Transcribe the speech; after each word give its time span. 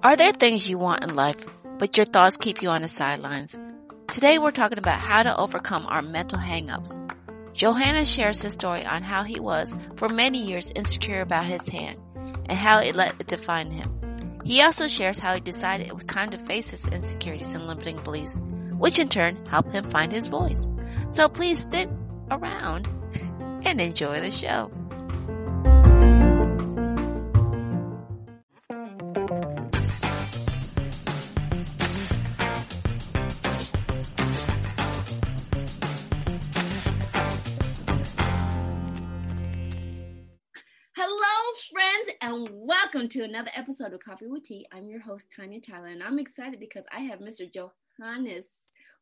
Are 0.00 0.14
there 0.14 0.30
things 0.30 0.70
you 0.70 0.78
want 0.78 1.02
in 1.02 1.16
life, 1.16 1.44
but 1.80 1.96
your 1.96 2.06
thoughts 2.06 2.36
keep 2.36 2.62
you 2.62 2.68
on 2.68 2.82
the 2.82 2.88
sidelines? 2.88 3.58
Today 4.12 4.38
we're 4.38 4.52
talking 4.52 4.78
about 4.78 5.00
how 5.00 5.24
to 5.24 5.36
overcome 5.36 5.86
our 5.88 6.02
mental 6.02 6.38
hangups. 6.38 7.00
Johannes 7.52 8.08
shares 8.08 8.40
his 8.40 8.54
story 8.54 8.86
on 8.86 9.02
how 9.02 9.24
he 9.24 9.40
was 9.40 9.74
for 9.96 10.08
many 10.08 10.38
years 10.38 10.70
insecure 10.70 11.20
about 11.20 11.46
his 11.46 11.68
hand 11.68 11.98
and 12.14 12.56
how 12.56 12.78
it 12.78 12.94
let 12.94 13.20
it 13.20 13.26
define 13.26 13.72
him. 13.72 14.40
He 14.44 14.62
also 14.62 14.86
shares 14.86 15.18
how 15.18 15.34
he 15.34 15.40
decided 15.40 15.88
it 15.88 15.96
was 15.96 16.04
time 16.04 16.30
to 16.30 16.38
face 16.38 16.70
his 16.70 16.86
insecurities 16.86 17.54
and 17.54 17.66
limiting 17.66 18.00
beliefs, 18.04 18.40
which 18.78 19.00
in 19.00 19.08
turn 19.08 19.44
helped 19.46 19.72
him 19.72 19.82
find 19.82 20.12
his 20.12 20.28
voice. 20.28 20.68
So 21.08 21.28
please 21.28 21.62
stick 21.62 21.88
around 22.30 22.88
and 23.64 23.80
enjoy 23.80 24.20
the 24.20 24.30
show. 24.30 24.70
Welcome 42.30 43.08
to 43.08 43.22
another 43.22 43.50
episode 43.54 43.94
of 43.94 44.00
Coffee 44.00 44.26
with 44.26 44.44
Tea. 44.44 44.66
I'm 44.70 44.84
your 44.84 45.00
host, 45.00 45.28
Tanya 45.34 45.60
Tyler, 45.60 45.88
and 45.88 46.02
I'm 46.02 46.18
excited 46.18 46.60
because 46.60 46.84
I 46.92 47.00
have 47.00 47.20
Mr. 47.20 47.50
Johannes 47.50 48.48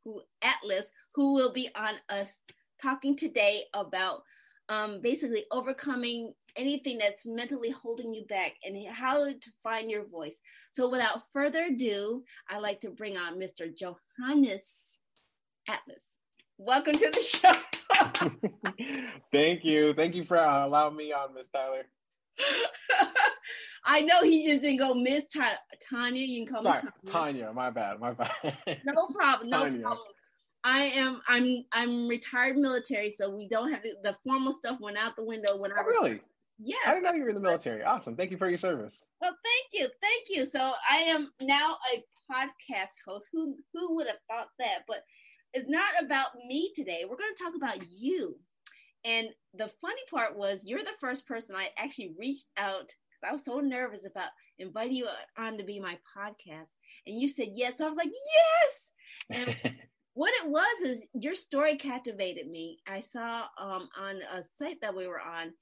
who 0.05 0.23
Atlas, 0.43 0.93
who 1.13 1.35
will 1.35 1.53
be 1.53 1.69
on 1.75 1.95
us 2.09 2.39
talking 2.81 3.17
today 3.17 3.65
about 3.75 4.23
um, 4.69 5.01
basically 5.03 5.45
overcoming 5.51 6.35
anything 6.55 6.99
that's 6.99 7.27
mentally 7.27 7.71
holding 7.71 8.15
you 8.15 8.25
back 8.27 8.53
and 8.65 8.77
how 8.89 9.25
to 9.25 9.51
find 9.61 9.91
your 9.91 10.07
voice. 10.07 10.39
So 10.73 10.89
without 10.89 11.23
further 11.33 11.65
ado, 11.65 12.23
I'd 12.49 12.63
like 12.63 12.81
to 12.83 12.91
bring 12.91 13.17
on 13.17 13.41
Mr. 13.41 13.75
Johannes 13.75 14.99
Atlas. 15.69 16.03
Welcome 16.59 16.95
to 16.95 17.11
the 17.11 17.21
show. 17.21 17.53
Thank 19.33 19.65
you. 19.65 19.95
Thank 19.95 20.15
you 20.15 20.25
for 20.25 20.39
uh, 20.39 20.65
allowing 20.65 20.97
me 20.97 21.13
on, 21.13 21.35
Miss 21.35 21.49
Tyler. 21.51 21.87
I 23.85 24.01
know 24.01 24.23
he 24.23 24.47
just 24.47 24.63
didn't 24.63 24.79
go 24.79 24.95
Miss 24.95 25.25
Tanya. 25.89 26.23
You 26.23 26.45
can 26.45 26.55
call 26.55 26.65
Sorry, 26.65 26.83
me 26.83 26.91
Tanya. 27.07 27.43
Tanya. 27.45 27.53
My 27.53 27.71
bad. 27.71 28.01
My 28.01 28.13
bad. 28.13 28.31
no 28.85 29.07
problem. 29.07 29.51
No 29.51 29.63
Tanya. 29.63 29.81
problem. 29.83 30.07
I 30.65 30.83
am. 30.85 31.23
I'm. 31.29 31.65
I'm 31.73 32.09
retired 32.09 32.57
military, 32.57 33.11
so 33.11 33.31
we 33.31 33.49
don't 33.49 33.71
have 33.71 33.83
to, 33.83 33.95
the 34.03 34.17
formal 34.25 34.53
stuff 34.53 34.81
went 34.81 34.97
out 34.97 35.15
the 35.17 35.25
window 35.25 35.57
when 35.57 35.73
oh, 35.73 35.77
I 35.77 35.81
really. 35.83 36.21
Yes. 36.59 36.81
I 36.87 36.95
didn't 36.95 37.05
know 37.05 37.13
you 37.13 37.23
were 37.23 37.29
in 37.29 37.35
the 37.35 37.41
military. 37.41 37.83
Awesome. 37.83 38.17
Thank 38.17 38.31
you 38.31 38.39
for 38.39 38.49
your 38.49 38.59
service. 38.59 39.07
Well, 39.21 39.37
thank 39.45 39.83
you. 39.83 39.89
Thank 40.01 40.25
you. 40.31 40.47
So 40.47 40.73
I 40.91 40.97
am 40.99 41.31
now 41.41 41.77
a 41.95 42.03
podcast 42.33 42.95
host. 43.07 43.29
Who 43.33 43.57
who 43.73 43.95
would 43.95 44.07
have 44.09 44.17
thought 44.29 44.49
that? 44.59 44.81
But 44.89 45.03
it's 45.53 45.69
not 45.69 46.03
about 46.03 46.29
me 46.47 46.73
today. 46.75 47.05
We're 47.09 47.17
going 47.17 47.35
to 47.37 47.43
talk 47.43 47.55
about 47.57 47.79
you. 47.91 48.37
And 49.05 49.29
the 49.55 49.71
funny 49.81 50.03
part 50.11 50.37
was 50.37 50.65
you're 50.65 50.83
the 50.83 50.91
first 51.01 51.27
person 51.27 51.55
I 51.55 51.69
actually 51.79 52.15
reached 52.19 52.47
out 52.57 52.93
I 53.27 53.33
was 53.33 53.45
so 53.45 53.61
nervous 53.61 54.05
about 54.05 54.31
inviting 54.59 54.97
you 54.97 55.09
on 55.39 55.59
to 55.59 55.65
be 55.65 55.81
my 55.81 55.99
podcast. 56.17 56.69
And 57.07 57.21
you 57.21 57.29
said 57.29 57.49
yes. 57.53 57.79
So 57.79 57.87
I 57.87 57.89
was 57.89 57.97
like, 57.97 58.11
yes. 58.11 58.91
And 59.31 59.75
what 60.15 60.33
it 60.43 60.49
was 60.49 60.83
is 60.83 61.05
your 61.15 61.35
story 61.35 61.77
captivated 61.77 62.49
me. 62.49 62.79
I 62.87 63.01
saw 63.01 63.45
um, 63.61 63.89
on 63.99 64.17
a 64.17 64.43
site 64.59 64.81
that 64.83 64.97
we 64.97 65.07
were 65.07 65.21
on, 65.21 65.53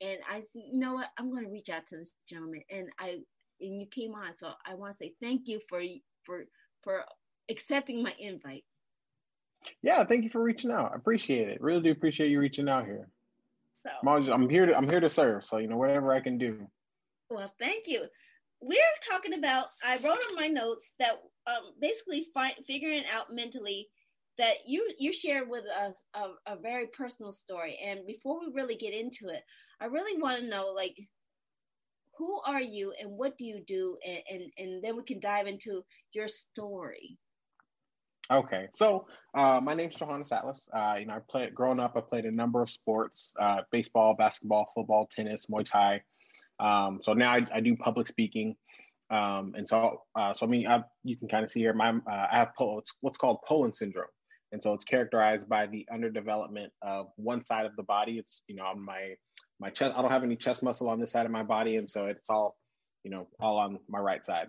and 0.00 0.18
I 0.30 0.40
said, 0.40 0.62
you 0.70 0.78
know 0.78 0.94
what? 0.94 1.08
I'm 1.18 1.30
going 1.30 1.44
to 1.44 1.50
reach 1.50 1.68
out 1.68 1.86
to 1.86 1.96
this 1.96 2.10
gentleman. 2.28 2.62
And 2.70 2.88
I 2.98 3.18
and 3.60 3.80
you 3.80 3.86
came 3.90 4.14
on. 4.14 4.34
So 4.36 4.52
I 4.66 4.74
want 4.74 4.92
to 4.92 4.98
say 4.98 5.14
thank 5.20 5.46
you 5.46 5.60
for 5.68 5.80
for 6.24 6.44
for 6.82 7.04
accepting 7.48 8.02
my 8.02 8.14
invite. 8.18 8.64
Yeah, 9.82 10.04
thank 10.04 10.24
you 10.24 10.30
for 10.30 10.42
reaching 10.42 10.70
out. 10.70 10.92
I 10.92 10.96
appreciate 10.96 11.48
it. 11.48 11.60
Really 11.60 11.82
do 11.82 11.90
appreciate 11.90 12.30
you 12.30 12.38
reaching 12.38 12.68
out 12.68 12.84
here. 12.84 13.08
So, 13.86 13.92
I'm, 14.02 14.08
always, 14.08 14.28
I'm 14.28 14.48
here 14.48 14.66
to 14.66 14.76
I'm 14.76 14.88
here 14.88 15.00
to 15.00 15.08
serve. 15.08 15.44
So 15.44 15.58
you 15.58 15.68
know 15.68 15.76
whatever 15.76 16.12
I 16.12 16.20
can 16.20 16.38
do. 16.38 16.66
Well, 17.30 17.52
thank 17.58 17.86
you. 17.86 18.06
We're 18.60 18.78
talking 19.10 19.34
about, 19.34 19.66
I 19.84 19.96
wrote 19.96 20.18
on 20.30 20.36
my 20.36 20.46
notes 20.46 20.94
that 21.00 21.14
um, 21.48 21.72
basically 21.80 22.28
fi- 22.32 22.54
figuring 22.66 23.02
out 23.12 23.26
mentally 23.32 23.88
that 24.38 24.58
you 24.66 24.88
you 24.98 25.12
shared 25.12 25.48
with 25.48 25.64
us 25.66 26.04
a, 26.14 26.52
a, 26.52 26.56
very 26.56 26.86
personal 26.86 27.32
story. 27.32 27.78
And 27.84 28.06
before 28.06 28.40
we 28.40 28.52
really 28.54 28.76
get 28.76 28.94
into 28.94 29.28
it, 29.28 29.42
I 29.80 29.86
really 29.86 30.20
want 30.20 30.40
to 30.40 30.48
know 30.48 30.72
like 30.74 30.96
who 32.16 32.40
are 32.46 32.60
you 32.60 32.94
and 33.00 33.10
what 33.10 33.36
do 33.36 33.44
you 33.44 33.62
do 33.66 33.96
and, 34.06 34.18
and, 34.30 34.42
and 34.58 34.84
then 34.84 34.96
we 34.96 35.02
can 35.02 35.20
dive 35.20 35.46
into 35.46 35.82
your 36.12 36.28
story. 36.28 37.18
Okay, 38.30 38.68
so 38.74 39.06
uh, 39.34 39.60
my 39.62 39.74
name's 39.74 39.96
Johannes 39.96 40.32
Atlas. 40.32 40.68
Uh, 40.72 40.96
you 40.98 41.06
know, 41.06 41.14
I 41.14 41.18
played 41.28 41.54
growing 41.54 41.80
up. 41.80 41.96
I 41.96 42.00
played 42.00 42.24
a 42.24 42.30
number 42.30 42.62
of 42.62 42.70
sports: 42.70 43.32
uh, 43.38 43.62
baseball, 43.70 44.14
basketball, 44.14 44.70
football, 44.74 45.08
tennis, 45.14 45.46
Muay 45.46 45.64
Thai. 45.64 46.02
Um, 46.60 47.00
so 47.02 47.12
now 47.12 47.32
I, 47.32 47.46
I, 47.52 47.60
do 47.60 47.76
public 47.76 48.06
speaking. 48.06 48.54
Um, 49.10 49.54
and 49.56 49.68
so, 49.68 50.02
uh, 50.14 50.32
so 50.32 50.46
I 50.46 50.48
mean, 50.48 50.68
I, 50.68 50.84
you 51.02 51.16
can 51.16 51.28
kind 51.28 51.44
of 51.44 51.50
see 51.50 51.60
here, 51.60 51.72
my, 51.72 51.90
uh, 51.90 52.26
I 52.32 52.36
have 52.36 52.54
po- 52.56 52.82
what's 53.00 53.18
called 53.18 53.38
Poland 53.46 53.74
syndrome. 53.74 54.06
And 54.52 54.62
so 54.62 54.72
it's 54.74 54.84
characterized 54.84 55.48
by 55.48 55.66
the 55.66 55.86
underdevelopment 55.92 56.68
of 56.82 57.08
one 57.16 57.44
side 57.44 57.66
of 57.66 57.74
the 57.76 57.82
body. 57.82 58.18
It's, 58.18 58.42
you 58.46 58.54
know, 58.54 58.64
on 58.64 58.84
my, 58.84 59.14
my 59.58 59.70
chest, 59.70 59.94
I 59.96 60.02
don't 60.02 60.10
have 60.10 60.22
any 60.22 60.36
chest 60.36 60.62
muscle 60.62 60.88
on 60.88 61.00
this 61.00 61.10
side 61.10 61.26
of 61.26 61.32
my 61.32 61.42
body. 61.42 61.76
And 61.76 61.90
so 61.90 62.06
it's 62.06 62.30
all, 62.30 62.56
you 63.02 63.10
know, 63.10 63.26
all 63.40 63.58
on 63.58 63.78
my 63.88 63.98
right 63.98 64.24
side. 64.24 64.48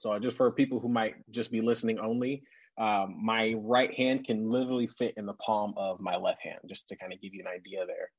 So 0.00 0.18
just 0.18 0.36
for 0.36 0.50
people 0.50 0.80
who 0.80 0.88
might 0.88 1.14
just 1.30 1.52
be 1.52 1.60
listening 1.60 1.98
only, 1.98 2.42
um, 2.80 3.16
my 3.22 3.54
right 3.58 3.92
hand 3.94 4.24
can 4.24 4.48
literally 4.48 4.88
fit 4.98 5.14
in 5.18 5.26
the 5.26 5.34
palm 5.34 5.74
of 5.76 6.00
my 6.00 6.16
left 6.16 6.40
hand, 6.42 6.58
just 6.66 6.88
to 6.88 6.96
kind 6.96 7.12
of 7.12 7.20
give 7.20 7.34
you 7.34 7.42
an 7.42 7.46
idea 7.46 7.84
there. 7.86 8.10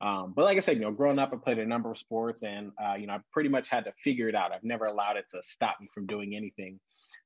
Um, 0.00 0.32
but 0.36 0.44
like 0.44 0.56
I 0.56 0.60
said, 0.60 0.76
you 0.76 0.82
know, 0.82 0.92
growing 0.92 1.18
up, 1.18 1.32
I 1.32 1.36
played 1.36 1.58
a 1.58 1.66
number 1.66 1.90
of 1.90 1.98
sports, 1.98 2.44
and 2.44 2.70
uh, 2.82 2.94
you 2.94 3.08
know, 3.08 3.14
I 3.14 3.20
pretty 3.32 3.48
much 3.48 3.68
had 3.68 3.84
to 3.84 3.92
figure 4.04 4.28
it 4.28 4.34
out. 4.34 4.52
I've 4.52 4.62
never 4.62 4.86
allowed 4.86 5.16
it 5.16 5.24
to 5.32 5.42
stop 5.42 5.78
me 5.80 5.88
from 5.92 6.06
doing 6.06 6.36
anything, 6.36 6.78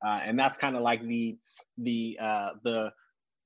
uh, 0.04 0.20
and 0.24 0.38
that's 0.38 0.56
kind 0.56 0.74
of 0.74 0.82
like 0.82 1.06
the 1.06 1.36
the 1.76 2.18
uh, 2.20 2.50
the 2.64 2.92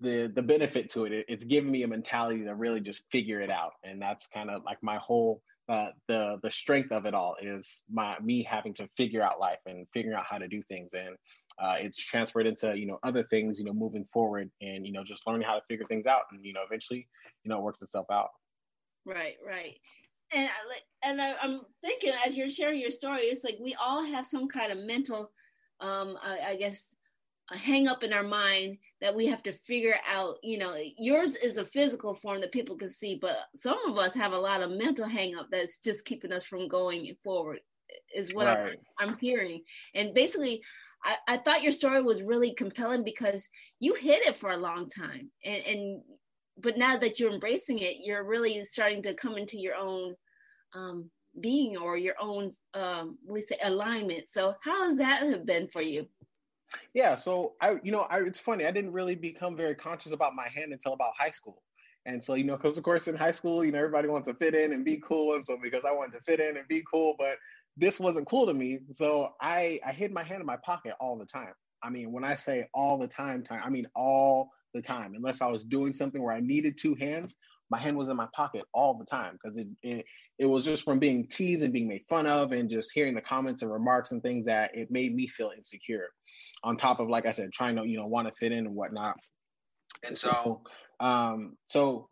the 0.01 0.31
the 0.35 0.43
benefit 0.43 0.91
to 0.91 1.07
it. 1.07 1.13
it. 1.13 1.27
It's 1.29 1.45
given 1.45 1.71
me 1.71 1.83
a 1.83 1.89
mentality 1.89 2.45
to 2.45 2.55
really 2.55 2.81
just 2.81 3.03
figure 3.11 3.41
it 3.41 3.51
out, 3.51 3.73
and 3.83 4.01
that's 4.01 4.29
kind 4.29 4.49
of 4.49 4.63
like 4.65 4.79
my 4.83 4.97
whole 4.99 5.43
uh, 5.69 5.89
the 6.09 6.39
the 6.43 6.51
strength 6.51 6.93
of 6.93 7.07
it 7.07 7.15
all 7.15 7.37
is 7.41 7.83
my 7.91 8.19
me 8.21 8.47
having 8.49 8.75
to 8.75 8.89
figure 8.97 9.23
out 9.23 9.41
life 9.41 9.61
and 9.67 9.87
figuring 9.95 10.17
out 10.17 10.27
how 10.29 10.39
to 10.39 10.49
do 10.49 10.63
things, 10.69 10.93
and 10.93 11.17
uh, 11.59 11.75
it's 11.79 11.97
transferred 11.97 12.47
into 12.47 12.77
you 12.77 12.87
know 12.87 12.99
other 13.03 13.23
things, 13.25 13.59
you 13.59 13.65
know, 13.65 13.73
moving 13.73 14.07
forward, 14.13 14.51
and 14.61 14.87
you 14.87 14.93
know, 14.93 15.05
just 15.05 15.27
learning 15.27 15.47
how 15.47 15.55
to 15.55 15.63
figure 15.69 15.87
things 15.87 16.07
out, 16.07 16.23
and 16.33 16.45
you 16.45 16.53
know, 16.53 16.63
eventually, 16.67 17.07
you 17.45 17.49
know, 17.49 17.59
it 17.59 17.63
works 17.63 17.83
itself 17.83 18.07
out. 18.11 18.31
Right, 19.07 19.37
right. 19.47 19.77
And 20.33 20.49
I 20.49 20.69
like, 20.69 20.83
and 21.03 21.21
I, 21.21 21.35
am 21.45 21.61
thinking 21.81 22.13
as 22.27 22.37
you're 22.37 22.51
sharing 22.51 22.81
your 22.81 22.91
story, 22.91 23.23
it's 23.23 23.45
like 23.45 23.59
we 23.61 23.75
all 23.75 24.05
have 24.05 24.27
some 24.27 24.49
kind 24.49 24.73
of 24.73 24.79
mental, 24.79 25.31
um, 25.81 26.17
I, 26.23 26.53
I 26.53 26.57
guess, 26.57 26.95
a 27.51 27.59
hang 27.59 27.87
up 27.89 28.03
in 28.03 28.13
our 28.13 28.23
mind 28.23 28.79
that 29.01 29.15
we 29.15 29.27
have 29.27 29.43
to 29.45 29.53
figure 29.53 29.97
out. 30.11 30.37
You 30.43 30.59
know, 30.59 30.77
yours 30.99 31.37
is 31.37 31.59
a 31.59 31.65
physical 31.65 32.15
form 32.15 32.41
that 32.41 32.53
people 32.53 32.77
can 32.77 32.91
see, 32.91 33.17
but 33.21 33.37
some 33.55 33.79
of 33.87 33.99
us 33.99 34.15
have 34.15 34.33
a 34.33 34.39
lot 34.39 34.63
of 34.63 34.71
mental 34.73 35.07
hang 35.07 35.37
up 35.37 35.49
that's 35.51 35.79
just 35.79 36.05
keeping 36.05 36.33
us 36.33 36.45
from 36.45 36.67
going 36.67 37.15
forward. 37.23 37.61
Is 38.17 38.35
what 38.35 38.47
right. 38.47 38.79
I'm, 38.99 39.11
I'm 39.11 39.19
hearing, 39.19 39.63
and 39.95 40.15
basically, 40.15 40.63
I, 41.05 41.17
I, 41.29 41.37
thought 41.37 41.63
your 41.63 41.73
story 41.73 42.03
was 42.03 42.23
really 42.23 42.55
compelling 42.55 43.05
because 43.05 43.49
you 43.79 43.95
hid 43.95 44.27
it 44.27 44.37
for 44.37 44.51
a 44.51 44.57
long 44.57 44.89
time 44.89 45.31
and, 45.45 45.63
and 45.65 46.03
but 46.59 46.79
now 46.79 46.97
that 46.97 47.19
you're 47.19 47.33
embracing 47.33 47.79
it, 47.81 47.97
you're 48.01 48.25
really 48.25 48.65
starting 48.65 49.03
to 49.03 49.15
come 49.15 49.37
into 49.37 49.59
your 49.59 49.75
own 49.75 50.15
um, 50.75 51.11
being 51.41 51.77
or 51.77 51.97
your 51.97 52.15
own, 52.21 52.51
um, 52.75 53.19
we 53.27 53.43
say, 53.43 53.59
alignment. 53.63 54.29
So, 54.29 54.55
how 54.63 54.89
has 54.89 54.99
that 54.99 55.23
have 55.23 55.47
been 55.47 55.69
for 55.69 55.83
you? 55.83 56.07
Yeah, 56.93 57.15
so 57.15 57.55
I, 57.61 57.77
you 57.83 57.93
know, 57.93 58.03
I, 58.03 58.21
it's 58.21 58.39
funny. 58.39 58.67
I 58.67 58.71
didn't 58.71 58.93
really 58.93 59.15
become 59.15 59.57
very 59.57 59.75
conscious 59.75 60.13
about 60.13 60.35
my 60.35 60.49
hand 60.49 60.73
until 60.73 60.93
about 60.93 61.13
high 61.19 61.31
school. 61.31 61.63
And 62.07 62.23
so, 62.23 62.35
you 62.35 62.45
know, 62.45 62.57
because 62.57 62.77
of 62.77 62.85
course 62.85 63.09
in 63.09 63.17
high 63.17 63.33
school, 63.33 63.65
you 63.65 63.73
know, 63.73 63.79
everybody 63.79 64.09
wants 64.09 64.29
to 64.29 64.35
fit 64.35 64.55
in 64.55 64.73
and 64.73 64.85
be 64.85 64.99
cool. 64.99 65.35
And 65.35 65.45
so, 65.45 65.59
because 65.61 65.85
I 65.87 65.93
wanted 65.93 66.19
to 66.19 66.25
fit 66.25 66.41
in 66.41 66.57
and 66.57 66.69
be 66.69 66.85
cool, 66.91 67.15
but 67.19 67.37
this 67.77 67.99
wasn't 67.99 68.29
cool 68.29 68.47
to 68.47 68.55
me. 68.55 68.81
So 68.91 69.35
I, 69.41 69.81
I 69.85 69.93
hid 69.93 70.13
my 70.13 70.23
hand 70.23 70.41
in 70.41 70.47
my 70.47 70.59
pocket 70.65 70.95
all 71.01 71.19
the 71.19 71.27
time. 71.27 71.53
I 71.83 71.91
mean, 71.91 72.13
when 72.13 72.25
I 72.25 72.35
say 72.35 72.67
all 72.73 72.99
the 72.99 73.09
time, 73.09 73.43
time, 73.43 73.61
I 73.65 73.69
mean 73.69 73.87
all 73.95 74.51
the 74.73 74.81
time. 74.81 75.15
Unless 75.15 75.41
I 75.43 75.47
was 75.51 75.65
doing 75.65 75.93
something 75.93 76.23
where 76.23 76.35
I 76.35 76.41
needed 76.41 76.79
two 76.79 76.95
hands, 76.95 77.37
my 77.71 77.79
hand 77.79 77.97
was 77.97 78.09
in 78.09 78.17
my 78.17 78.29
pocket 78.35 78.65
all 78.73 78.95
the 78.95 79.05
time 79.05 79.33
because 79.33 79.57
it, 79.57 79.67
it 79.83 80.05
it 80.39 80.47
was 80.47 80.65
just 80.65 80.85
from 80.85 80.99
being 80.99 81.27
teased 81.29 81.63
and 81.63 81.73
being 81.73 81.89
made 81.89 82.05
fun 82.09 82.27
of 82.27 82.53
and 82.53 82.69
just 82.69 82.91
hearing 82.93 83.15
the 83.15 83.21
comments 83.21 83.63
and 83.63 83.73
remarks 83.73 84.13
and 84.13 84.23
things 84.23 84.47
that 84.47 84.71
it 84.75 84.91
made 84.91 85.15
me 85.15 85.29
feel 85.29 85.53
insecure. 85.57 86.09
On 86.63 86.77
top 86.77 86.99
of, 86.99 87.09
like 87.09 87.27
I 87.27 87.31
said, 87.31 87.53
trying 87.53 87.77
to 87.77 87.85
you 87.85 87.97
know 87.97 88.07
want 88.07 88.29
to 88.29 88.35
fit 88.35 88.53
in 88.53 88.67
and 88.67 88.75
whatnot. 88.75 89.17
And 90.07 90.17
so, 90.17 90.63
um, 91.01 91.57
so 91.67 92.09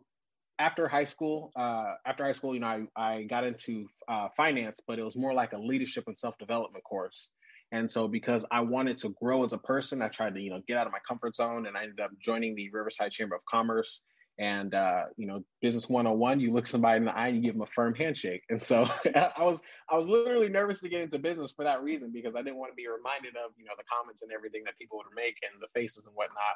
after 0.59 0.87
high 0.87 1.03
school, 1.03 1.51
uh, 1.55 1.93
after 2.05 2.23
high 2.23 2.31
school, 2.31 2.53
you 2.53 2.59
know, 2.59 2.87
I, 2.95 3.01
I 3.01 3.23
got 3.23 3.43
into 3.43 3.87
uh, 4.07 4.29
finance, 4.35 4.79
but 4.87 4.99
it 4.99 5.03
was 5.03 5.15
more 5.15 5.33
like 5.33 5.53
a 5.53 5.57
leadership 5.57 6.05
and 6.07 6.17
self 6.17 6.37
development 6.37 6.83
course. 6.83 7.29
And 7.71 7.89
so 7.89 8.07
because 8.07 8.45
I 8.51 8.61
wanted 8.61 8.99
to 8.99 9.15
grow 9.19 9.43
as 9.43 9.53
a 9.53 9.57
person, 9.57 10.01
I 10.03 10.07
tried 10.07 10.35
to, 10.35 10.41
you 10.41 10.51
know, 10.51 10.61
get 10.67 10.77
out 10.77 10.85
of 10.85 10.93
my 10.93 10.99
comfort 11.07 11.35
zone 11.35 11.65
and 11.65 11.75
I 11.75 11.83
ended 11.83 11.99
up 11.99 12.11
joining 12.19 12.53
the 12.55 12.69
Riverside 12.71 13.11
Chamber 13.11 13.35
of 13.35 13.43
Commerce. 13.45 14.01
And 14.39 14.73
uh, 14.73 15.05
you 15.15 15.27
know, 15.27 15.43
business 15.61 15.87
101, 15.87 16.39
you 16.39 16.51
look 16.51 16.65
somebody 16.65 16.97
in 16.97 17.05
the 17.05 17.15
eye 17.15 17.27
and 17.27 17.37
you 17.37 17.43
give 17.43 17.53
them 17.53 17.61
a 17.61 17.67
firm 17.67 17.93
handshake. 17.93 18.41
And 18.49 18.61
so 18.61 18.87
I 19.15 19.43
was 19.43 19.61
I 19.89 19.97
was 19.97 20.07
literally 20.07 20.49
nervous 20.49 20.79
to 20.81 20.89
get 20.89 21.01
into 21.01 21.19
business 21.19 21.51
for 21.51 21.63
that 21.63 21.83
reason 21.83 22.11
because 22.11 22.35
I 22.35 22.41
didn't 22.41 22.57
want 22.57 22.71
to 22.71 22.75
be 22.75 22.87
reminded 22.87 23.35
of, 23.35 23.51
you 23.57 23.65
know, 23.65 23.73
the 23.77 23.83
comments 23.83 24.23
and 24.23 24.31
everything 24.31 24.63
that 24.65 24.77
people 24.77 24.97
would 24.97 25.15
make 25.15 25.37
and 25.43 25.61
the 25.61 25.67
faces 25.79 26.07
and 26.07 26.15
whatnot. 26.15 26.55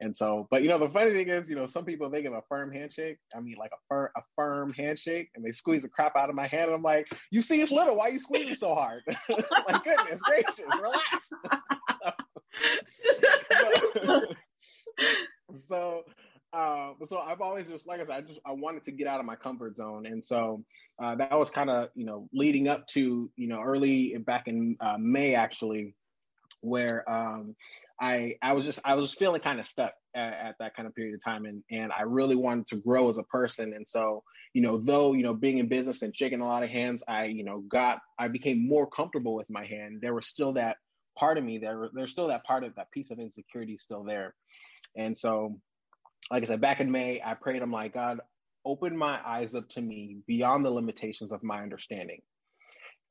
And 0.00 0.16
so, 0.16 0.48
but 0.50 0.62
you 0.62 0.68
know, 0.68 0.78
the 0.78 0.88
funny 0.88 1.10
thing 1.12 1.28
is, 1.28 1.50
you 1.50 1.56
know, 1.56 1.66
some 1.66 1.84
people 1.84 2.08
they 2.08 2.22
give 2.22 2.32
a 2.32 2.42
firm 2.48 2.72
handshake. 2.72 3.18
I 3.36 3.40
mean, 3.40 3.56
like 3.58 3.72
a 3.72 3.80
firm 3.88 4.08
a 4.16 4.22
firm 4.34 4.72
handshake, 4.72 5.30
and 5.34 5.44
they 5.44 5.52
squeeze 5.52 5.82
the 5.82 5.88
crap 5.88 6.16
out 6.16 6.30
of 6.30 6.34
my 6.34 6.46
hand. 6.46 6.66
And 6.66 6.74
I'm 6.74 6.82
like, 6.82 7.08
you 7.30 7.42
see, 7.42 7.60
it's 7.60 7.72
little. 7.72 7.96
Why 7.96 8.08
are 8.08 8.12
you 8.12 8.20
squeezing 8.20 8.56
so 8.56 8.74
hard? 8.74 9.02
my 9.28 9.80
goodness 9.84 10.20
gracious, 10.22 10.64
relax. 10.80 11.30
so, 14.00 14.22
so 15.58 16.04
uh, 16.52 16.90
so 17.06 17.18
I've 17.18 17.40
always 17.40 17.68
just 17.68 17.86
like 17.86 18.00
I 18.00 18.04
said, 18.04 18.14
I 18.14 18.20
just 18.20 18.40
I 18.46 18.52
wanted 18.52 18.84
to 18.84 18.92
get 18.92 19.06
out 19.06 19.20
of 19.20 19.26
my 19.26 19.36
comfort 19.36 19.76
zone, 19.76 20.06
and 20.06 20.24
so 20.24 20.64
uh, 21.02 21.14
that 21.16 21.38
was 21.38 21.50
kind 21.50 21.70
of 21.70 21.88
you 21.94 22.04
know 22.04 22.28
leading 22.32 22.68
up 22.68 22.86
to 22.88 23.30
you 23.36 23.48
know 23.48 23.60
early 23.60 24.16
back 24.18 24.48
in 24.48 24.76
uh, 24.80 24.96
May 24.98 25.34
actually, 25.34 25.94
where 26.60 27.08
um, 27.10 27.56
I 28.00 28.36
I 28.42 28.52
was 28.52 28.64
just 28.64 28.80
I 28.84 28.94
was 28.94 29.14
feeling 29.14 29.40
kind 29.40 29.60
of 29.60 29.66
stuck 29.66 29.94
at, 30.14 30.32
at, 30.32 30.54
that 30.58 30.76
kind 30.76 30.86
of 30.86 30.94
period 30.94 31.14
of 31.14 31.24
time, 31.24 31.44
and 31.44 31.62
and 31.70 31.92
I 31.92 32.02
really 32.02 32.36
wanted 32.36 32.68
to 32.68 32.76
grow 32.76 33.10
as 33.10 33.16
a 33.16 33.22
person, 33.24 33.72
and 33.74 33.86
so 33.88 34.22
you 34.54 34.62
know 34.62 34.78
though 34.78 35.12
you 35.12 35.22
know 35.22 35.34
being 35.34 35.58
in 35.58 35.68
business 35.68 36.02
and 36.02 36.16
shaking 36.16 36.40
a 36.40 36.46
lot 36.46 36.62
of 36.62 36.70
hands, 36.70 37.02
I 37.08 37.24
you 37.26 37.44
know 37.44 37.60
got 37.60 38.00
I 38.18 38.28
became 38.28 38.66
more 38.66 38.86
comfortable 38.86 39.34
with 39.34 39.50
my 39.50 39.66
hand. 39.66 40.00
There 40.00 40.14
was 40.14 40.26
still 40.26 40.52
that 40.54 40.76
part 41.18 41.38
of 41.38 41.44
me 41.44 41.58
there. 41.58 41.88
There's 41.92 42.10
still 42.10 42.28
that 42.28 42.44
part 42.44 42.64
of 42.64 42.74
that 42.76 42.90
piece 42.90 43.10
of 43.10 43.18
insecurity 43.18 43.76
still 43.76 44.04
there, 44.04 44.34
and 44.96 45.16
so 45.16 45.58
like 46.30 46.42
I 46.42 46.46
said 46.46 46.60
back 46.60 46.80
in 46.80 46.90
May, 46.90 47.20
I 47.24 47.34
prayed. 47.34 47.62
I'm 47.62 47.72
like 47.72 47.94
God, 47.94 48.20
open 48.64 48.96
my 48.96 49.20
eyes 49.26 49.54
up 49.54 49.68
to 49.70 49.80
me 49.80 50.18
beyond 50.26 50.64
the 50.64 50.70
limitations 50.70 51.32
of 51.32 51.42
my 51.42 51.62
understanding. 51.62 52.20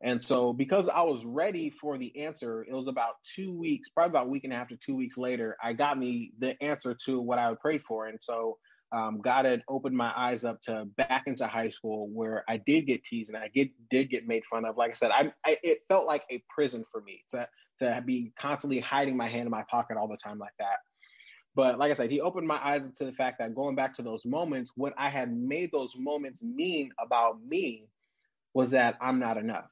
And 0.03 0.23
so, 0.23 0.51
because 0.51 0.89
I 0.89 1.03
was 1.03 1.23
ready 1.25 1.69
for 1.69 1.97
the 1.97 2.23
answer, 2.23 2.63
it 2.63 2.73
was 2.73 2.87
about 2.87 3.15
two 3.35 3.53
weeks, 3.53 3.89
probably 3.89 4.09
about 4.09 4.25
a 4.25 4.29
week 4.29 4.43
and 4.45 4.53
a 4.53 4.55
half 4.55 4.69
to 4.69 4.77
two 4.77 4.95
weeks 4.95 5.17
later, 5.17 5.55
I 5.63 5.73
got 5.73 5.97
me 5.97 6.31
the 6.39 6.61
answer 6.61 6.97
to 7.05 7.21
what 7.21 7.37
I 7.37 7.49
would 7.49 7.59
pray 7.59 7.77
for. 7.77 8.07
And 8.07 8.17
so, 8.19 8.57
um, 8.91 9.21
God 9.21 9.45
had 9.45 9.61
opened 9.69 9.95
my 9.95 10.11
eyes 10.17 10.43
up 10.43 10.59
to 10.63 10.85
back 10.97 11.23
into 11.27 11.47
high 11.47 11.69
school 11.69 12.09
where 12.11 12.43
I 12.49 12.57
did 12.57 12.87
get 12.87 13.03
teased 13.03 13.29
and 13.29 13.37
I 13.37 13.47
get, 13.47 13.69
did 13.89 14.09
get 14.09 14.27
made 14.27 14.43
fun 14.49 14.65
of. 14.65 14.75
Like 14.75 14.91
I 14.91 14.95
said, 14.95 15.11
I, 15.11 15.31
I, 15.45 15.57
it 15.63 15.79
felt 15.87 16.07
like 16.07 16.23
a 16.29 16.43
prison 16.53 16.83
for 16.91 17.01
me 17.01 17.23
to, 17.31 17.47
to 17.79 18.03
be 18.05 18.33
constantly 18.37 18.79
hiding 18.79 19.15
my 19.15 19.27
hand 19.27 19.43
in 19.43 19.51
my 19.51 19.63
pocket 19.69 19.97
all 19.97 20.09
the 20.09 20.17
time 20.17 20.39
like 20.39 20.51
that. 20.59 20.79
But 21.53 21.77
like 21.77 21.91
I 21.91 21.95
said, 21.95 22.09
he 22.09 22.21
opened 22.21 22.47
my 22.47 22.59
eyes 22.63 22.81
to 22.97 23.05
the 23.05 23.11
fact 23.11 23.39
that 23.39 23.53
going 23.53 23.75
back 23.75 23.93
to 23.95 24.01
those 24.01 24.25
moments, 24.25 24.71
what 24.75 24.93
I 24.97 25.09
had 25.09 25.35
made 25.35 25.71
those 25.71 25.95
moments 25.97 26.41
mean 26.41 26.91
about 26.97 27.43
me 27.45 27.87
was 28.53 28.69
that 28.71 28.97
I'm 29.01 29.19
not 29.19 29.37
enough 29.37 29.69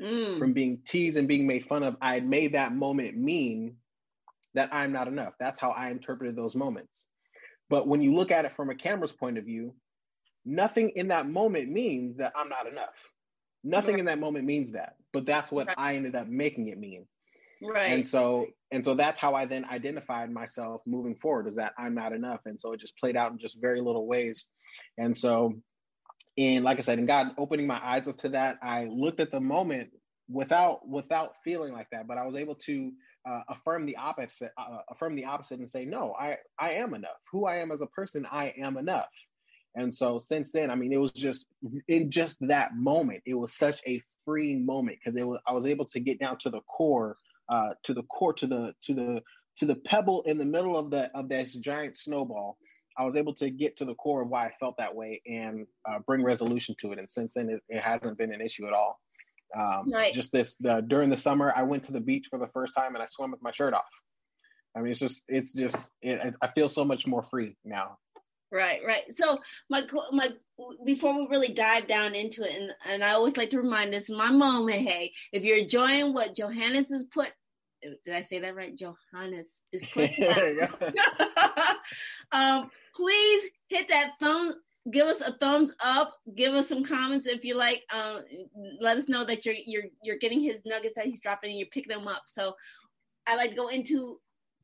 mm. 0.00 0.38
from 0.38 0.52
being 0.52 0.78
teased 0.86 1.16
and 1.16 1.28
being 1.28 1.46
made 1.46 1.66
fun 1.66 1.82
of, 1.82 1.96
I 2.00 2.14
had 2.14 2.28
made 2.28 2.54
that 2.54 2.74
moment 2.74 3.16
mean 3.16 3.76
that 4.54 4.68
I'm 4.72 4.92
not 4.92 5.08
enough. 5.08 5.34
That's 5.38 5.60
how 5.60 5.70
I 5.70 5.90
interpreted 5.90 6.36
those 6.36 6.56
moments. 6.56 7.06
But 7.68 7.86
when 7.86 8.02
you 8.02 8.14
look 8.14 8.30
at 8.30 8.44
it 8.44 8.56
from 8.56 8.70
a 8.70 8.74
camera's 8.74 9.12
point 9.12 9.38
of 9.38 9.44
view, 9.44 9.74
nothing 10.44 10.90
in 10.90 11.08
that 11.08 11.28
moment 11.28 11.70
means 11.70 12.16
that 12.16 12.32
I'm 12.34 12.48
not 12.48 12.66
enough. 12.66 12.88
Nothing 13.62 13.92
right. 13.92 14.00
in 14.00 14.06
that 14.06 14.18
moment 14.18 14.44
means 14.44 14.72
that. 14.72 14.96
But 15.12 15.26
that's 15.26 15.52
what 15.52 15.68
right. 15.68 15.76
I 15.78 15.94
ended 15.94 16.16
up 16.16 16.26
making 16.26 16.68
it 16.68 16.78
mean. 16.78 17.06
Right. 17.62 17.92
And 17.92 18.06
so 18.06 18.46
and 18.72 18.84
so 18.84 18.94
that's 18.94 19.20
how 19.20 19.34
I 19.34 19.44
then 19.46 19.64
identified 19.64 20.30
myself 20.30 20.82
moving 20.86 21.16
forward 21.16 21.48
is 21.48 21.56
that 21.56 21.72
I'm 21.78 21.94
not 21.94 22.12
enough. 22.12 22.40
And 22.46 22.60
so 22.60 22.72
it 22.72 22.80
just 22.80 22.96
played 22.96 23.16
out 23.16 23.32
in 23.32 23.38
just 23.38 23.60
very 23.60 23.80
little 23.80 24.06
ways. 24.06 24.48
And 24.98 25.16
so 25.16 25.54
and 26.38 26.64
like 26.64 26.78
I 26.78 26.82
said, 26.82 26.98
and 26.98 27.08
God 27.08 27.32
opening 27.38 27.66
my 27.66 27.80
eyes 27.82 28.08
up 28.08 28.16
to 28.18 28.30
that, 28.30 28.58
I 28.62 28.84
looked 28.84 29.20
at 29.20 29.30
the 29.30 29.40
moment 29.40 29.90
without 30.28 30.88
without 30.88 31.34
feeling 31.44 31.72
like 31.72 31.88
that, 31.90 32.06
but 32.06 32.16
I 32.16 32.24
was 32.24 32.36
able 32.36 32.54
to 32.54 32.92
uh, 33.28 33.40
affirm 33.48 33.84
the 33.84 33.96
opposite, 33.96 34.52
uh, 34.56 34.78
affirm 34.90 35.16
the 35.16 35.24
opposite, 35.24 35.58
and 35.58 35.70
say, 35.70 35.84
no, 35.84 36.14
I 36.18 36.36
I 36.58 36.72
am 36.72 36.94
enough. 36.94 37.18
Who 37.32 37.46
I 37.46 37.56
am 37.56 37.72
as 37.72 37.80
a 37.80 37.86
person, 37.86 38.26
I 38.30 38.54
am 38.62 38.76
enough. 38.76 39.10
And 39.74 39.94
so 39.94 40.18
since 40.18 40.52
then, 40.52 40.70
I 40.70 40.74
mean, 40.74 40.92
it 40.92 40.96
was 40.96 41.12
just 41.12 41.48
in 41.88 42.10
just 42.10 42.38
that 42.40 42.74
moment, 42.74 43.22
it 43.26 43.34
was 43.34 43.52
such 43.52 43.80
a 43.86 44.02
freeing 44.24 44.64
moment 44.64 44.98
because 44.98 45.16
it 45.16 45.26
was 45.26 45.40
I 45.46 45.52
was 45.52 45.66
able 45.66 45.86
to 45.86 46.00
get 46.00 46.18
down 46.18 46.38
to 46.38 46.50
the 46.50 46.60
core, 46.62 47.16
uh, 47.50 47.70
to 47.82 47.94
the 47.94 48.02
core, 48.04 48.32
to 48.34 48.46
the 48.46 48.74
to 48.82 48.94
the 48.94 49.22
to 49.56 49.66
the 49.66 49.74
pebble 49.74 50.22
in 50.22 50.38
the 50.38 50.46
middle 50.46 50.78
of 50.78 50.90
the 50.90 51.10
of 51.16 51.28
this 51.28 51.54
giant 51.54 51.96
snowball 51.96 52.56
I 53.00 53.04
was 53.04 53.16
able 53.16 53.32
to 53.34 53.48
get 53.48 53.76
to 53.78 53.86
the 53.86 53.94
core 53.94 54.20
of 54.20 54.28
why 54.28 54.46
I 54.46 54.52
felt 54.60 54.76
that 54.76 54.94
way 54.94 55.22
and 55.26 55.66
uh, 55.88 56.00
bring 56.00 56.22
resolution 56.22 56.74
to 56.80 56.92
it. 56.92 56.98
And 56.98 57.10
since 57.10 57.32
then, 57.34 57.48
it, 57.48 57.62
it 57.68 57.80
hasn't 57.80 58.18
been 58.18 58.32
an 58.32 58.42
issue 58.42 58.66
at 58.66 58.74
all. 58.74 59.00
Um, 59.58 59.90
right. 59.90 60.12
Just 60.12 60.32
this 60.32 60.54
the, 60.60 60.80
during 60.86 61.08
the 61.08 61.16
summer, 61.16 61.52
I 61.56 61.62
went 61.62 61.84
to 61.84 61.92
the 61.92 62.00
beach 62.00 62.26
for 62.28 62.38
the 62.38 62.48
first 62.48 62.74
time 62.74 62.94
and 62.94 63.02
I 63.02 63.06
swam 63.06 63.30
with 63.30 63.42
my 63.42 63.52
shirt 63.52 63.72
off. 63.72 63.88
I 64.76 64.80
mean, 64.80 64.90
it's 64.90 65.00
just 65.00 65.24
it's 65.28 65.54
just 65.54 65.90
it, 66.02 66.36
I 66.42 66.48
feel 66.48 66.68
so 66.68 66.84
much 66.84 67.06
more 67.06 67.24
free 67.30 67.56
now. 67.64 67.98
Right, 68.52 68.80
right. 68.86 69.02
So 69.12 69.38
my 69.68 69.82
my 70.12 70.30
before 70.84 71.18
we 71.18 71.26
really 71.28 71.52
dive 71.52 71.88
down 71.88 72.14
into 72.14 72.44
it, 72.44 72.54
and 72.54 72.70
and 72.84 73.02
I 73.02 73.12
always 73.12 73.36
like 73.36 73.50
to 73.50 73.60
remind 73.60 73.92
this 73.92 74.10
my 74.10 74.30
moment. 74.30 74.82
Hey, 74.82 75.12
if 75.32 75.42
you're 75.42 75.56
enjoying 75.56 76.12
what 76.12 76.36
Johannes 76.36 76.90
has 76.90 77.04
put 77.04 77.30
did 77.82 78.14
I 78.14 78.22
say 78.22 78.38
that 78.40 78.54
right? 78.54 78.76
Johannes 78.76 79.62
is 79.72 79.82
putting 79.92 80.24
um, 82.32 82.70
please 82.94 83.44
hit 83.68 83.88
that 83.88 84.12
thumb. 84.20 84.54
Give 84.90 85.06
us 85.06 85.20
a 85.20 85.32
thumbs 85.32 85.74
up. 85.84 86.14
Give 86.34 86.54
us 86.54 86.68
some 86.68 86.84
comments 86.84 87.26
if 87.26 87.44
you 87.44 87.54
like. 87.54 87.82
Um, 87.92 88.22
let 88.80 88.96
us 88.96 89.08
know 89.08 89.24
that 89.24 89.44
you're 89.44 89.56
you're 89.66 89.84
you're 90.02 90.18
getting 90.18 90.40
his 90.40 90.62
nuggets 90.64 90.96
that 90.96 91.06
he's 91.06 91.20
dropping 91.20 91.50
and 91.50 91.58
you're 91.58 91.68
picking 91.68 91.94
them 91.94 92.08
up. 92.08 92.22
So 92.26 92.54
I 93.26 93.36
like 93.36 93.50
to 93.50 93.56
go 93.56 93.68
into 93.68 94.18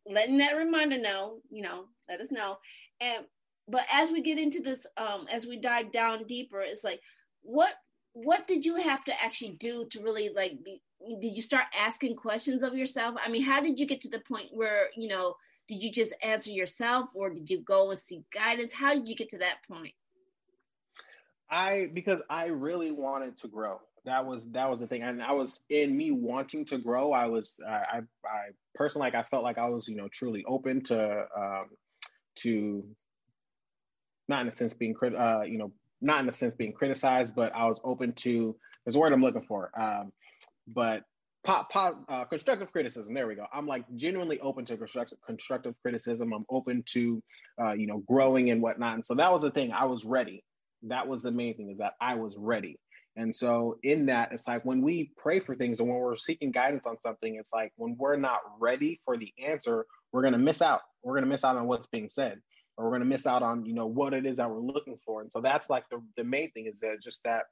letting 0.06 0.38
that 0.38 0.56
reminder 0.56 0.98
know. 0.98 1.38
You 1.50 1.62
know, 1.62 1.86
let 2.08 2.20
us 2.20 2.30
know. 2.30 2.56
And 3.00 3.26
but 3.69 3.84
as 3.92 4.10
we 4.10 4.22
get 4.22 4.38
into 4.38 4.60
this, 4.60 4.86
um, 4.96 5.26
as 5.30 5.46
we 5.46 5.60
dive 5.60 5.92
down 5.92 6.24
deeper, 6.24 6.60
it's 6.60 6.84
like 6.84 7.00
what 7.42 7.74
what 8.12 8.46
did 8.46 8.64
you 8.64 8.76
have 8.76 9.05
to 9.05 9.22
actually 9.22 9.52
do 9.60 9.86
to 9.91 10.02
really 10.02 10.31
like 10.34 10.52
be 10.64 10.81
did 11.20 11.36
you 11.36 11.43
start 11.43 11.65
asking 11.79 12.17
questions 12.17 12.63
of 12.63 12.75
yourself? 12.75 13.17
I 13.25 13.31
mean 13.31 13.43
how 13.43 13.60
did 13.60 13.79
you 13.79 13.86
get 13.86 14.01
to 14.03 14.08
the 14.08 14.20
point 14.20 14.48
where 14.53 14.89
you 14.96 15.08
know 15.08 15.36
did 15.69 15.82
you 15.82 15.91
just 15.91 16.15
answer 16.22 16.51
yourself 16.51 17.10
or 17.15 17.31
did 17.31 17.51
you 17.51 17.60
go 17.60 17.91
and 17.91 17.98
seek 17.98 18.22
guidance? 18.31 18.72
How 18.72 18.94
did 18.94 19.08
you 19.08 19.17
get 19.17 19.31
to 19.31 19.39
that 19.39 19.56
point? 19.69 19.94
I 21.51 21.89
because 21.94 22.20
i 22.29 22.46
really 22.46 22.91
wanted 22.91 23.39
to 23.39 23.48
grow. 23.48 23.81
That 24.05 24.25
was 24.25 24.48
that 24.51 24.69
was 24.69 24.79
the 24.79 24.86
thing. 24.86 25.03
And 25.03 25.22
i 25.22 25.32
was 25.32 25.60
in 25.70 25.96
me 25.96 26.10
wanting 26.10 26.65
to 26.67 26.79
grow 26.79 27.13
i 27.13 27.27
was 27.27 27.58
i 27.67 28.01
i 28.25 28.39
personally 28.75 29.06
like 29.06 29.15
i 29.15 29.22
felt 29.29 29.43
like 29.43 29.58
i 29.58 29.69
was 29.69 29.89
you 29.89 29.96
know 29.96 30.08
truly 30.08 30.44
open 30.46 30.82
to 30.84 31.25
um 31.36 31.67
to 32.36 32.84
not 34.29 34.43
in 34.43 34.48
a 34.48 34.53
sense 34.53 34.75
being 34.75 34.93
crit 34.93 35.15
uh 35.15 35.43
you 35.43 35.58
know 35.58 35.72
not 36.01 36.20
in 36.20 36.29
a 36.29 36.32
sense 36.32 36.55
being 36.56 36.72
criticized, 36.72 37.34
but 37.34 37.55
I 37.55 37.67
was 37.67 37.81
open 37.84 38.13
to 38.15 38.56
there's 38.84 38.96
a 38.96 38.98
word 38.98 39.13
I'm 39.13 39.22
looking 39.22 39.43
for. 39.43 39.70
Um, 39.77 40.13
but 40.66 41.02
pop, 41.44 41.70
pop, 41.70 42.05
uh, 42.08 42.24
constructive 42.24 42.72
criticism. 42.72 43.14
There 43.14 43.26
we 43.26 43.34
go. 43.34 43.46
I'm 43.52 43.66
like 43.66 43.84
genuinely 43.94 44.40
open 44.40 44.64
to 44.66 44.76
constructive 44.76 45.19
constructive 45.24 45.74
criticism. 45.82 46.32
I'm 46.32 46.44
open 46.50 46.82
to 46.93 47.22
uh, 47.62 47.72
you 47.72 47.86
know 47.86 47.98
growing 48.08 48.50
and 48.50 48.60
whatnot. 48.60 48.94
And 48.94 49.06
so 49.06 49.14
that 49.14 49.32
was 49.32 49.43
the 49.43 49.50
thing. 49.50 49.72
I 49.72 49.84
was 49.84 50.05
ready. 50.05 50.43
That 50.82 51.06
was 51.06 51.22
the 51.22 51.31
main 51.31 51.56
thing 51.56 51.70
is 51.70 51.78
that 51.78 51.94
I 52.00 52.14
was 52.14 52.36
ready. 52.36 52.78
And 53.19 53.34
so 53.34 53.78
in 53.82 54.06
that, 54.06 54.32
it's 54.32 54.46
like 54.46 54.62
when 54.66 54.82
we 54.82 55.10
pray 55.16 55.40
for 55.40 55.55
things 55.55 55.81
and 55.81 55.88
when 55.88 55.96
we're 55.96 56.19
seeking 56.19 56.50
guidance 56.50 56.84
on 56.84 57.00
something, 57.00 57.36
it's 57.36 57.52
like 57.52 57.72
when 57.76 57.96
we're 57.98 58.16
not 58.16 58.40
ready 58.60 59.00
for 59.06 59.16
the 59.16 59.32
answer, 59.43 59.86
we're 60.12 60.22
gonna 60.22 60.38
miss 60.38 60.60
out. 60.60 60.82
We're 61.02 61.14
gonna 61.14 61.26
miss 61.26 61.44
out 61.44 61.56
on 61.56 61.66
what's 61.66 61.86
being 61.86 62.08
said 62.10 62.40
or 62.76 62.90
we're 62.90 62.98
to 62.98 63.05
miss 63.05 63.26
out 63.26 63.43
on 63.43 63.64
you 63.64 63.74
know 63.74 63.86
what 63.86 64.12
it 64.12 64.26
is 64.26 64.36
that 64.36 64.50
we're 64.50 64.60
looking 64.60 64.98
for 65.05 65.22
and 65.22 65.31
so 65.32 65.40
that's 65.40 65.70
like 65.70 65.88
the, 65.90 66.00
the 66.16 66.24
main 66.24 66.50
thing 66.52 66.66
is 66.66 66.78
that 66.81 67.02
just 67.02 67.22
that 67.24 67.44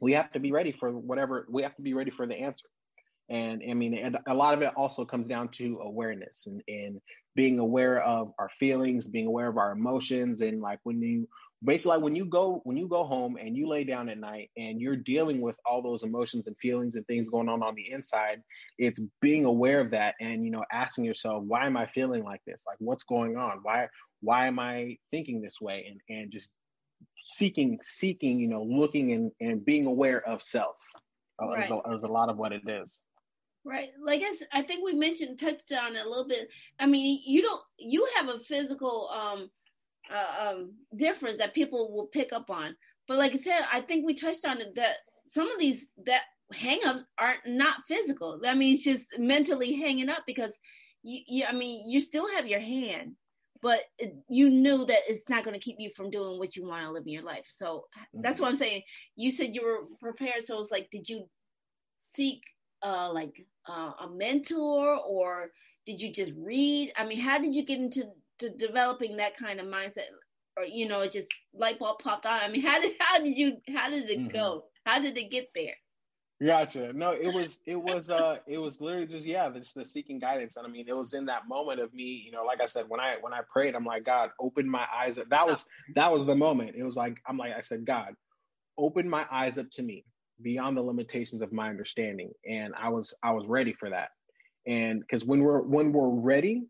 we 0.00 0.12
have 0.12 0.30
to 0.32 0.40
be 0.40 0.52
ready 0.52 0.72
for 0.72 0.90
whatever 0.90 1.46
we 1.50 1.62
have 1.62 1.74
to 1.76 1.82
be 1.82 1.94
ready 1.94 2.10
for 2.10 2.26
the 2.26 2.34
answer. 2.34 2.66
And 3.30 3.62
i 3.68 3.74
mean 3.74 3.94
and 3.94 4.18
a 4.26 4.34
lot 4.34 4.54
of 4.54 4.62
it 4.62 4.72
also 4.76 5.04
comes 5.04 5.26
down 5.26 5.48
to 5.52 5.78
awareness 5.82 6.46
and, 6.46 6.62
and 6.68 7.00
being 7.34 7.58
aware 7.58 7.98
of 8.00 8.32
our 8.38 8.50
feelings 8.60 9.06
being 9.06 9.26
aware 9.26 9.48
of 9.48 9.56
our 9.56 9.72
emotions. 9.72 10.40
And 10.40 10.60
like 10.60 10.80
when 10.84 11.00
you 11.00 11.28
basically 11.64 11.90
like 11.90 12.02
when 12.02 12.14
you 12.14 12.24
go 12.24 12.60
when 12.64 12.76
you 12.76 12.86
go 12.86 13.04
home 13.04 13.36
and 13.40 13.56
you 13.56 13.66
lay 13.66 13.84
down 13.84 14.08
at 14.08 14.18
night 14.18 14.50
and 14.56 14.80
you're 14.80 14.96
dealing 14.96 15.40
with 15.40 15.56
all 15.64 15.80
those 15.80 16.02
emotions 16.02 16.46
and 16.46 16.56
feelings 16.58 16.94
and 16.94 17.06
things 17.06 17.30
going 17.30 17.48
on 17.48 17.62
on 17.62 17.74
the 17.74 17.90
inside 17.90 18.42
it's 18.78 19.00
being 19.20 19.44
aware 19.44 19.80
of 19.80 19.90
that 19.90 20.14
and 20.20 20.44
you 20.44 20.50
know 20.50 20.64
asking 20.70 21.04
yourself 21.04 21.42
why 21.44 21.64
am 21.64 21.76
i 21.76 21.86
feeling 21.86 22.22
like 22.22 22.42
this? 22.46 22.62
Like 22.66 22.76
what's 22.80 23.04
going 23.04 23.36
on? 23.36 23.60
Why 23.62 23.88
why 24.20 24.46
am 24.46 24.58
i 24.58 24.96
thinking 25.10 25.40
this 25.40 25.60
way? 25.60 25.86
And 25.88 26.00
and 26.10 26.30
just 26.30 26.50
seeking 27.18 27.78
seeking 27.82 28.38
you 28.38 28.48
know 28.48 28.62
looking 28.62 29.12
and 29.12 29.32
and 29.40 29.64
being 29.64 29.86
aware 29.86 30.26
of 30.28 30.42
self 30.42 30.76
uh, 31.42 31.46
right. 31.48 31.64
is, 31.64 31.70
a, 31.70 31.94
is 31.94 32.02
a 32.02 32.08
lot 32.08 32.28
of 32.28 32.36
what 32.36 32.52
it 32.52 32.62
is 32.68 33.00
Right. 33.64 33.90
Like 34.04 34.22
I, 34.22 34.60
I 34.60 34.62
think 34.62 34.84
we 34.84 34.92
mentioned 34.94 35.38
touched 35.38 35.72
on 35.72 35.96
it 35.96 36.04
a 36.04 36.08
little 36.08 36.28
bit. 36.28 36.48
I 36.78 36.86
mean, 36.86 37.22
you 37.24 37.40
don't 37.40 37.62
you 37.78 38.06
have 38.14 38.28
a 38.28 38.38
physical 38.38 39.08
um 39.08 39.50
uh, 40.12 40.50
um 40.50 40.74
difference 40.94 41.38
that 41.38 41.54
people 41.54 41.92
will 41.94 42.08
pick 42.08 42.32
up 42.32 42.50
on. 42.50 42.76
But 43.08 43.16
like 43.16 43.32
I 43.32 43.36
said, 43.36 43.62
I 43.72 43.80
think 43.80 44.04
we 44.04 44.14
touched 44.14 44.44
on 44.44 44.60
it 44.60 44.74
that 44.74 44.96
some 45.28 45.50
of 45.50 45.58
these 45.58 45.90
that 46.04 46.22
hangups 46.52 47.04
are 47.18 47.36
not 47.46 47.86
physical. 47.88 48.38
I 48.46 48.54
mean, 48.54 48.74
it's 48.74 48.84
just 48.84 49.18
mentally 49.18 49.74
hanging 49.74 50.10
up 50.10 50.24
because 50.26 50.58
you, 51.02 51.20
you 51.26 51.44
I 51.46 51.52
mean, 51.52 51.90
you 51.90 52.00
still 52.00 52.28
have 52.34 52.46
your 52.46 52.60
hand, 52.60 53.12
but 53.64 53.80
it, 53.98 54.14
you 54.28 54.50
knew 54.50 54.84
that 54.84 54.98
it's 55.08 55.26
not 55.30 55.42
going 55.42 55.58
to 55.58 55.64
keep 55.64 55.76
you 55.78 55.90
from 55.96 56.10
doing 56.10 56.38
what 56.38 56.54
you 56.54 56.68
want 56.68 56.84
to 56.84 56.90
live 56.90 57.04
in 57.06 57.14
your 57.14 57.22
life. 57.22 57.46
So 57.46 57.86
mm-hmm. 57.96 58.20
that's 58.20 58.38
what 58.38 58.48
I'm 58.48 58.56
saying. 58.56 58.82
You 59.16 59.30
said 59.30 59.54
you 59.54 59.64
were 59.64 59.86
prepared, 60.02 60.44
so 60.44 60.60
it's 60.60 60.70
like, 60.70 60.90
did 60.90 61.08
you 61.08 61.24
seek 61.98 62.42
uh, 62.84 63.10
like 63.10 63.32
uh, 63.66 63.92
a 64.02 64.10
mentor 64.14 64.98
or 64.98 65.50
did 65.86 65.98
you 65.98 66.12
just 66.12 66.34
read? 66.36 66.92
I 66.94 67.06
mean, 67.06 67.18
how 67.18 67.38
did 67.38 67.56
you 67.56 67.64
get 67.64 67.78
into 67.78 68.04
to 68.40 68.50
developing 68.50 69.16
that 69.16 69.34
kind 69.34 69.58
of 69.58 69.66
mindset? 69.66 70.12
Or 70.58 70.64
you 70.64 70.86
know, 70.86 71.00
it 71.00 71.12
just 71.12 71.28
light 71.54 71.78
bulb 71.78 72.00
popped 72.00 72.26
on. 72.26 72.40
I 72.42 72.48
mean, 72.48 72.60
how 72.60 72.78
did 72.82 72.92
how 73.00 73.18
did 73.18 73.34
you 73.34 73.56
how 73.74 73.88
did 73.88 74.10
it 74.10 74.18
mm-hmm. 74.18 74.28
go? 74.28 74.64
How 74.84 75.00
did 75.00 75.16
it 75.16 75.30
get 75.30 75.48
there? 75.54 75.74
Gotcha. 76.44 76.92
No, 76.92 77.12
it 77.12 77.32
was 77.32 77.60
it 77.66 77.76
was 77.76 78.10
uh 78.10 78.38
it 78.46 78.58
was 78.58 78.80
literally 78.80 79.06
just 79.06 79.26
yeah, 79.26 79.48
just 79.50 79.74
the 79.74 79.84
seeking 79.84 80.18
guidance. 80.18 80.56
And 80.56 80.66
I 80.66 80.70
mean, 80.70 80.86
it 80.88 80.96
was 80.96 81.14
in 81.14 81.26
that 81.26 81.48
moment 81.48 81.80
of 81.80 81.94
me, 81.94 82.22
you 82.26 82.32
know, 82.32 82.44
like 82.44 82.60
I 82.62 82.66
said, 82.66 82.86
when 82.88 83.00
I 83.00 83.16
when 83.20 83.32
I 83.32 83.40
prayed, 83.50 83.74
I'm 83.74 83.84
like, 83.84 84.04
God, 84.04 84.30
open 84.40 84.68
my 84.68 84.86
eyes 84.94 85.18
up. 85.18 85.28
That 85.30 85.46
was 85.46 85.64
that 85.94 86.12
was 86.12 86.26
the 86.26 86.34
moment. 86.34 86.76
It 86.76 86.82
was 86.82 86.96
like 86.96 87.18
I'm 87.28 87.38
like 87.38 87.52
I 87.56 87.60
said, 87.62 87.86
God, 87.86 88.14
open 88.78 89.08
my 89.08 89.26
eyes 89.30 89.58
up 89.58 89.70
to 89.72 89.82
me 89.82 90.04
beyond 90.42 90.76
the 90.76 90.82
limitations 90.82 91.42
of 91.42 91.52
my 91.52 91.68
understanding 91.68 92.32
and 92.48 92.74
i 92.80 92.88
was 92.88 93.14
i 93.22 93.30
was 93.30 93.46
ready 93.46 93.72
for 93.72 93.90
that 93.90 94.08
and 94.66 95.00
because 95.00 95.24
when 95.24 95.40
we're 95.40 95.62
when 95.62 95.92
we're 95.92 96.08
ready 96.08 96.64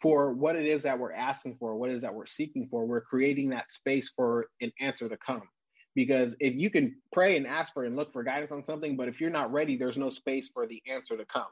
for 0.00 0.32
what 0.32 0.56
it 0.56 0.66
is 0.66 0.82
that 0.82 0.98
we're 0.98 1.12
asking 1.12 1.54
for 1.58 1.76
what 1.76 1.90
it 1.90 1.94
is 1.94 2.02
that 2.02 2.14
we're 2.14 2.26
seeking 2.26 2.66
for 2.70 2.86
we're 2.86 3.02
creating 3.02 3.50
that 3.50 3.70
space 3.70 4.10
for 4.16 4.46
an 4.62 4.72
answer 4.80 5.08
to 5.08 5.16
come 5.18 5.42
because 5.94 6.34
if 6.40 6.54
you 6.54 6.70
can 6.70 6.94
pray 7.12 7.36
and 7.36 7.46
ask 7.46 7.72
for 7.74 7.84
and 7.84 7.96
look 7.96 8.12
for 8.12 8.22
guidance 8.22 8.52
on 8.52 8.62
something 8.62 8.96
but 8.96 9.08
if 9.08 9.20
you're 9.20 9.30
not 9.30 9.52
ready 9.52 9.76
there's 9.76 9.98
no 9.98 10.08
space 10.08 10.50
for 10.52 10.66
the 10.66 10.82
answer 10.88 11.16
to 11.16 11.24
come 11.26 11.46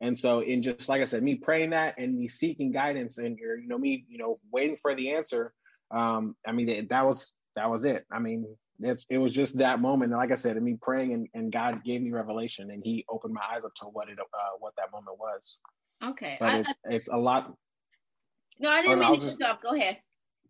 and 0.00 0.18
so 0.18 0.40
in 0.40 0.62
just 0.62 0.88
like 0.88 1.02
i 1.02 1.04
said 1.04 1.22
me 1.22 1.34
praying 1.34 1.70
that 1.70 1.94
and 1.98 2.18
me 2.18 2.28
seeking 2.28 2.70
guidance 2.72 3.18
and 3.18 3.38
you 3.38 3.66
know 3.66 3.78
me 3.78 4.04
you 4.08 4.18
know 4.18 4.38
waiting 4.52 4.76
for 4.80 4.94
the 4.94 5.10
answer 5.10 5.52
um 5.94 6.34
i 6.46 6.52
mean 6.52 6.86
that 6.88 7.04
was 7.04 7.32
that 7.56 7.68
was 7.68 7.84
it 7.84 8.04
i 8.12 8.18
mean 8.18 8.46
it's 8.82 9.06
it 9.10 9.18
was 9.18 9.32
just 9.32 9.58
that 9.58 9.80
moment. 9.80 10.12
like 10.12 10.32
I 10.32 10.36
said, 10.36 10.56
I 10.56 10.60
mean, 10.60 10.78
praying 10.80 11.12
and, 11.12 11.28
and 11.34 11.52
God 11.52 11.84
gave 11.84 12.02
me 12.02 12.10
revelation, 12.10 12.70
and 12.70 12.82
He 12.84 13.04
opened 13.08 13.34
my 13.34 13.42
eyes 13.52 13.64
up 13.64 13.74
to 13.76 13.84
what 13.86 14.08
it 14.08 14.18
uh, 14.18 14.42
what 14.58 14.74
that 14.76 14.90
moment 14.92 15.18
was. 15.18 15.58
Okay, 16.04 16.36
but 16.40 16.48
I, 16.48 16.58
it's 16.58 16.68
I, 16.68 16.94
it's 16.94 17.08
a 17.08 17.16
lot. 17.16 17.54
No, 18.58 18.70
I 18.70 18.82
didn't 18.82 19.02
oh, 19.02 19.10
mean 19.10 19.20
to 19.20 19.26
just, 19.26 19.36
stop. 19.36 19.62
Go 19.62 19.74
ahead. 19.74 19.98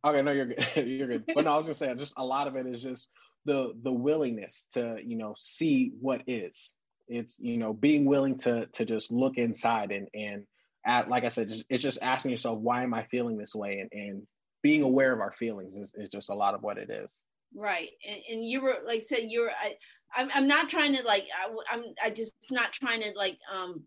Okay, 0.05 0.23
no, 0.23 0.33
you're 0.33 0.47
good. 0.47 0.67
you're 0.87 1.09
good. 1.09 1.25
But 1.35 1.45
no, 1.45 1.53
I 1.53 1.57
was 1.57 1.67
gonna 1.67 1.75
say, 1.75 1.95
just 1.95 2.15
a 2.17 2.25
lot 2.25 2.49
of 2.49 2.57
it 2.57 2.67
is 2.67 2.83
just 2.83 3.09
the 3.45 3.73
the 3.83 3.93
willingness 3.93 4.67
to 4.75 4.99
you 5.05 5.17
know 5.17 5.35
see 5.39 5.93
what 6.01 6.23
is. 6.27 6.75
It's 7.09 7.37
you 7.39 7.57
know 7.57 7.73
being 7.73 8.05
willing 8.05 8.39
to 8.39 8.67
to 8.67 8.85
just 8.85 9.11
look 9.11 9.37
inside 9.37 9.93
and 9.93 10.09
and 10.15 10.45
at 10.85 11.09
like 11.09 11.25
I 11.25 11.29
said, 11.29 11.49
just, 11.49 11.65
it's 11.69 11.83
just 11.83 11.99
asking 12.03 12.33
yourself, 12.33 12.59
why 12.59 12.83
am 12.83 12.95
I 12.95 13.05
feeling 13.05 13.37
this 13.37 13.55
way, 13.55 13.79
and 13.79 13.91
and 13.93 14.27
being 14.63 14.83
aware 14.83 15.13
of 15.13 15.21
our 15.21 15.33
feelings 15.33 15.77
is, 15.77 15.93
is 15.97 16.09
just 16.09 16.31
a 16.31 16.35
lot 16.35 16.55
of 16.55 16.63
what 16.63 16.79
it 16.79 16.89
is. 16.89 17.11
Right. 17.55 17.91
And, 18.09 18.21
and 18.31 18.45
you 18.49 18.63
were 18.63 18.77
like 18.87 19.03
said 19.03 19.25
you 19.29 19.43
were 19.43 19.51
I 19.51 19.75
I'm, 20.15 20.31
I'm 20.33 20.47
not 20.47 20.69
trying 20.69 20.97
to 20.97 21.03
like 21.03 21.25
I, 21.37 21.75
I'm 21.75 21.85
I 22.03 22.11
just 22.11 22.33
not 22.51 22.73
trying 22.73 23.01
to 23.01 23.13
like 23.17 23.39
um 23.53 23.83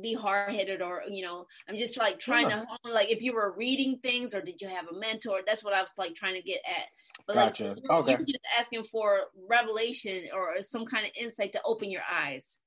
be 0.00 0.14
hard 0.14 0.52
headed 0.52 0.82
or 0.82 1.02
you 1.08 1.24
know 1.24 1.46
I'm 1.68 1.76
just 1.76 1.98
like 1.98 2.18
trying 2.18 2.48
to 2.48 2.64
like 2.84 3.10
if 3.10 3.22
you 3.22 3.34
were 3.34 3.54
reading 3.56 3.98
things 4.02 4.34
or 4.34 4.40
did 4.40 4.60
you 4.60 4.68
have 4.68 4.86
a 4.88 4.98
mentor 4.98 5.40
that's 5.46 5.64
what 5.64 5.74
I 5.74 5.82
was 5.82 5.92
like 5.98 6.14
trying 6.14 6.34
to 6.34 6.42
get 6.42 6.60
at 6.66 6.86
but 7.26 7.34
gotcha. 7.34 7.64
like 7.64 7.76
so 7.76 7.94
okay. 7.96 8.12
you're 8.12 8.20
just 8.20 8.46
asking 8.58 8.84
for 8.84 9.18
revelation 9.48 10.24
or 10.34 10.62
some 10.62 10.84
kind 10.84 11.04
of 11.06 11.12
insight 11.20 11.52
to 11.52 11.60
open 11.64 11.90
your 11.90 12.02
eyes 12.10 12.60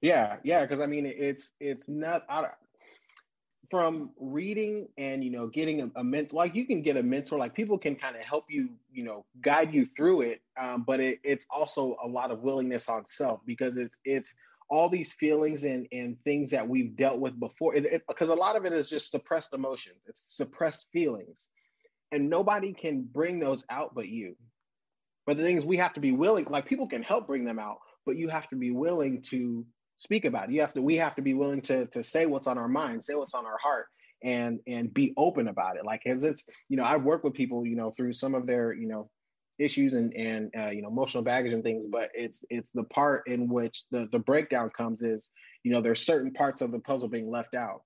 yeah 0.00 0.36
yeah 0.42 0.62
because 0.62 0.80
I 0.80 0.86
mean 0.86 1.06
it's 1.06 1.52
it's 1.60 1.88
not 1.88 2.22
I, 2.28 2.46
from 3.70 4.10
reading 4.20 4.88
and 4.98 5.24
you 5.24 5.30
know 5.30 5.46
getting 5.46 5.82
a, 5.82 5.90
a 5.96 6.04
mentor 6.04 6.36
like 6.36 6.54
you 6.54 6.66
can 6.66 6.82
get 6.82 6.96
a 6.96 7.02
mentor 7.02 7.38
like 7.38 7.54
people 7.54 7.78
can 7.78 7.96
kind 7.96 8.16
of 8.16 8.22
help 8.22 8.44
you 8.48 8.68
you 8.92 9.04
know 9.04 9.24
guide 9.40 9.72
you 9.72 9.86
through 9.96 10.20
it 10.22 10.40
um, 10.60 10.84
but 10.86 11.00
it, 11.00 11.18
it's 11.24 11.46
also 11.50 11.96
a 12.04 12.06
lot 12.06 12.30
of 12.30 12.42
willingness 12.42 12.88
on 12.88 13.04
self 13.06 13.40
because 13.46 13.76
it's 13.76 13.94
it's 14.04 14.34
all 14.74 14.88
these 14.88 15.12
feelings 15.12 15.64
and 15.64 15.86
and 15.92 16.16
things 16.24 16.50
that 16.50 16.68
we've 16.68 16.96
dealt 16.96 17.20
with 17.20 17.38
before 17.38 17.74
because 18.08 18.28
a 18.28 18.34
lot 18.34 18.56
of 18.56 18.64
it 18.64 18.72
is 18.72 18.88
just 18.88 19.10
suppressed 19.10 19.54
emotions 19.54 20.00
it's 20.06 20.24
suppressed 20.26 20.88
feelings 20.92 21.48
and 22.12 22.28
nobody 22.28 22.72
can 22.72 23.02
bring 23.02 23.38
those 23.38 23.64
out 23.70 23.94
but 23.94 24.08
you 24.08 24.36
but 25.26 25.36
the 25.36 25.42
thing 25.42 25.56
is 25.56 25.64
we 25.64 25.76
have 25.76 25.94
to 25.94 26.00
be 26.00 26.12
willing 26.12 26.46
like 26.50 26.66
people 26.66 26.88
can 26.88 27.02
help 27.02 27.26
bring 27.26 27.44
them 27.44 27.58
out 27.58 27.78
but 28.06 28.16
you 28.16 28.28
have 28.28 28.48
to 28.48 28.56
be 28.56 28.70
willing 28.70 29.22
to 29.22 29.64
speak 29.98 30.24
about 30.24 30.48
it. 30.48 30.54
You 30.54 30.60
have 30.60 30.74
to 30.74 30.82
we 30.82 30.96
have 30.96 31.14
to 31.16 31.22
be 31.22 31.34
willing 31.34 31.62
to 31.62 31.86
to 31.86 32.02
say 32.02 32.26
what's 32.26 32.46
on 32.46 32.58
our 32.58 32.68
mind, 32.68 33.04
say 33.04 33.14
what's 33.14 33.34
on 33.34 33.46
our 33.46 33.58
heart 33.58 33.86
and 34.22 34.60
and 34.66 34.92
be 34.92 35.12
open 35.16 35.48
about 35.48 35.76
it. 35.76 35.84
Like 35.84 36.02
as 36.06 36.24
it's 36.24 36.44
you 36.68 36.76
know, 36.76 36.84
I've 36.84 37.02
worked 37.02 37.24
with 37.24 37.34
people, 37.34 37.66
you 37.66 37.76
know, 37.76 37.90
through 37.90 38.12
some 38.12 38.34
of 38.34 38.46
their, 38.46 38.72
you 38.72 38.88
know, 38.88 39.10
issues 39.58 39.94
and 39.94 40.12
and 40.14 40.50
uh, 40.58 40.70
you 40.70 40.82
know 40.82 40.88
emotional 40.88 41.22
baggage 41.22 41.52
and 41.52 41.62
things 41.62 41.86
but 41.90 42.08
it's 42.14 42.44
it's 42.50 42.70
the 42.70 42.82
part 42.84 43.22
in 43.26 43.48
which 43.48 43.84
the 43.90 44.08
the 44.10 44.18
breakdown 44.18 44.70
comes 44.76 45.00
is 45.00 45.30
you 45.62 45.72
know 45.72 45.80
there's 45.80 46.04
certain 46.04 46.32
parts 46.32 46.60
of 46.60 46.72
the 46.72 46.80
puzzle 46.80 47.08
being 47.08 47.30
left 47.30 47.54
out 47.54 47.82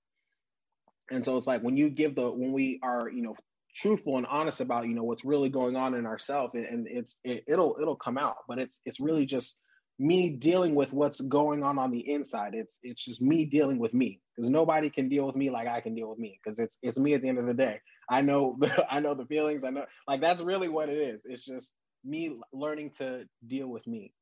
and 1.11 1.23
so 1.23 1.37
it's 1.37 1.47
like 1.47 1.61
when 1.61 1.77
you 1.77 1.89
give 1.89 2.15
the 2.15 2.29
when 2.29 2.51
we 2.51 2.79
are 2.81 3.09
you 3.09 3.21
know 3.21 3.35
truthful 3.75 4.17
and 4.17 4.25
honest 4.25 4.61
about 4.61 4.87
you 4.87 4.95
know 4.95 5.03
what's 5.03 5.23
really 5.23 5.49
going 5.49 5.75
on 5.75 5.93
in 5.93 6.05
ourselves 6.05 6.53
and, 6.55 6.65
and 6.65 6.87
it's 6.89 7.17
it, 7.23 7.43
it'll 7.47 7.77
it'll 7.79 7.95
come 7.95 8.17
out 8.17 8.37
but 8.47 8.57
it's 8.57 8.81
it's 8.85 8.99
really 8.99 9.25
just 9.25 9.57
me 9.99 10.29
dealing 10.29 10.75
with 10.75 10.93
what's 10.93 11.19
going 11.19 11.61
on 11.61 11.77
on 11.77 11.91
the 11.91 12.09
inside. 12.09 12.53
It's 12.55 12.79
it's 12.83 13.03
just 13.03 13.21
me 13.21 13.45
dealing 13.45 13.77
with 13.77 13.93
me 13.93 14.21
because 14.35 14.49
nobody 14.49 14.89
can 14.89 15.09
deal 15.09 15.25
with 15.25 15.35
me 15.35 15.49
like 15.49 15.67
I 15.67 15.81
can 15.81 15.93
deal 15.93 16.09
with 16.09 16.17
me 16.17 16.39
because 16.41 16.57
it's 16.57 16.79
it's 16.81 16.97
me 16.97 17.13
at 17.13 17.21
the 17.21 17.27
end 17.27 17.37
of 17.37 17.45
the 17.45 17.53
day. 17.53 17.81
I 18.09 18.21
know 18.21 18.55
the, 18.59 18.85
I 18.93 18.99
know 18.99 19.13
the 19.13 19.25
feelings. 19.25 19.63
I 19.63 19.69
know 19.69 19.85
like 20.07 20.21
that's 20.21 20.41
really 20.41 20.69
what 20.69 20.89
it 20.89 20.97
is. 20.97 21.21
It's 21.25 21.45
just 21.45 21.71
me 22.03 22.37
learning 22.53 22.91
to 22.97 23.25
deal 23.47 23.67
with 23.67 23.85
me. 23.87 24.13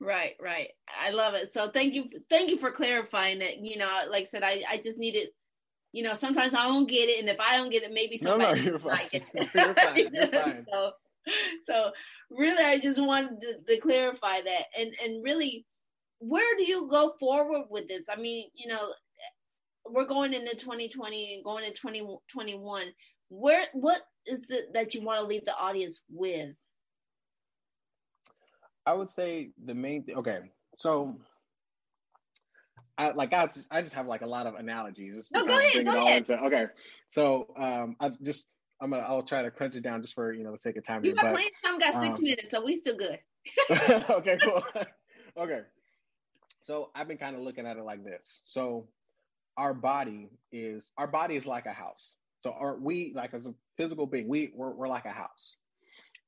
Right, 0.00 0.34
right. 0.40 0.68
I 1.00 1.10
love 1.10 1.34
it. 1.34 1.52
So 1.52 1.70
thank 1.70 1.94
you, 1.94 2.10
thank 2.28 2.50
you 2.50 2.58
for 2.58 2.70
clarifying 2.70 3.38
that. 3.38 3.58
You 3.58 3.78
know, 3.78 3.88
like 4.10 4.24
I 4.24 4.26
said, 4.26 4.42
I 4.42 4.62
I 4.68 4.76
just 4.78 4.98
needed. 4.98 5.28
You 5.92 6.02
know, 6.02 6.14
sometimes 6.14 6.54
I 6.54 6.66
don't 6.66 6.88
get 6.88 7.08
it, 7.08 7.20
and 7.20 7.28
if 7.28 7.38
I 7.38 7.56
don't 7.56 7.70
get 7.70 7.84
it, 7.84 7.92
maybe 7.92 8.16
somebody 8.16 8.62
no, 8.62 8.66
no, 8.66 8.70
you're 8.70 8.78
fine. 8.80 9.08
you're 9.34 9.74
fine. 9.74 10.10
You're 10.12 10.26
fine. 10.28 10.66
so, 10.72 10.90
so 11.64 11.90
really 12.30 12.62
i 12.62 12.78
just 12.78 13.02
wanted 13.02 13.40
to, 13.40 13.54
to, 13.66 13.80
clarify 13.80 14.40
that 14.42 14.64
and 14.78 14.92
and 15.02 15.24
really 15.24 15.64
where 16.18 16.56
do 16.56 16.64
you 16.64 16.88
go 16.90 17.14
forward 17.18 17.64
with 17.70 17.88
this 17.88 18.04
i 18.10 18.16
mean 18.16 18.48
you 18.54 18.68
know 18.68 18.92
we're 19.86 20.06
going 20.06 20.32
into 20.32 20.54
2020 20.56 21.34
and 21.34 21.44
going 21.44 21.64
into 21.64 21.80
2021 21.80 22.86
where 23.34 23.66
what 23.72 24.02
is 24.26 24.40
it 24.48 24.72
that 24.72 24.94
you 24.94 25.02
want 25.02 25.20
to 25.20 25.26
leave 25.26 25.44
the 25.44 25.56
audience 25.56 26.02
with 26.10 26.54
i 28.86 28.92
would 28.92 29.10
say 29.10 29.50
the 29.64 29.74
main 29.74 30.02
thing 30.04 30.16
okay 30.16 30.40
so 30.78 31.16
I 32.96 33.10
like 33.10 33.32
I 33.32 33.46
just, 33.46 33.66
I 33.70 33.82
just 33.82 33.94
have 33.94 34.06
like 34.06 34.22
a 34.22 34.26
lot 34.26 34.46
of 34.46 34.54
analogies. 34.54 35.30
No, 35.32 35.44
go 35.44 35.58
ahead. 35.58 35.84
Go 35.84 36.06
ahead. 36.06 36.30
Into, 36.30 36.44
okay, 36.44 36.66
so 37.10 37.48
um, 37.58 37.96
I 37.98 38.10
just 38.22 38.52
I'm 38.80 38.90
gonna 38.90 39.02
I'll 39.02 39.22
try 39.22 39.42
to 39.42 39.50
crunch 39.50 39.74
it 39.74 39.82
down 39.82 40.00
just 40.02 40.14
for 40.14 40.32
you 40.32 40.44
know 40.44 40.52
the 40.52 40.58
sake 40.58 40.76
of 40.76 40.84
time. 40.84 41.04
You 41.04 41.14
got 41.14 41.32
plenty 41.32 41.48
of 41.48 41.70
time. 41.70 41.78
Got 41.80 42.00
six 42.00 42.18
um, 42.18 42.24
minutes, 42.24 42.50
so 42.50 42.64
we 42.64 42.76
still 42.76 42.96
good. 42.96 43.18
okay, 44.10 44.38
cool. 44.42 44.62
okay, 45.38 45.60
so 46.62 46.90
I've 46.94 47.08
been 47.08 47.18
kind 47.18 47.34
of 47.34 47.42
looking 47.42 47.66
at 47.66 47.76
it 47.76 47.84
like 47.84 48.04
this. 48.04 48.42
So 48.44 48.88
our 49.56 49.74
body 49.74 50.28
is 50.52 50.92
our 50.96 51.06
body 51.06 51.34
is 51.34 51.46
like 51.46 51.66
a 51.66 51.72
house. 51.72 52.14
So 52.44 52.52
are 52.52 52.76
we 52.76 53.14
like 53.16 53.32
as 53.32 53.46
a 53.46 53.54
physical 53.78 54.04
being, 54.06 54.28
we 54.28 54.52
we're, 54.54 54.74
we're 54.74 54.86
like 54.86 55.06
a 55.06 55.10
house. 55.10 55.56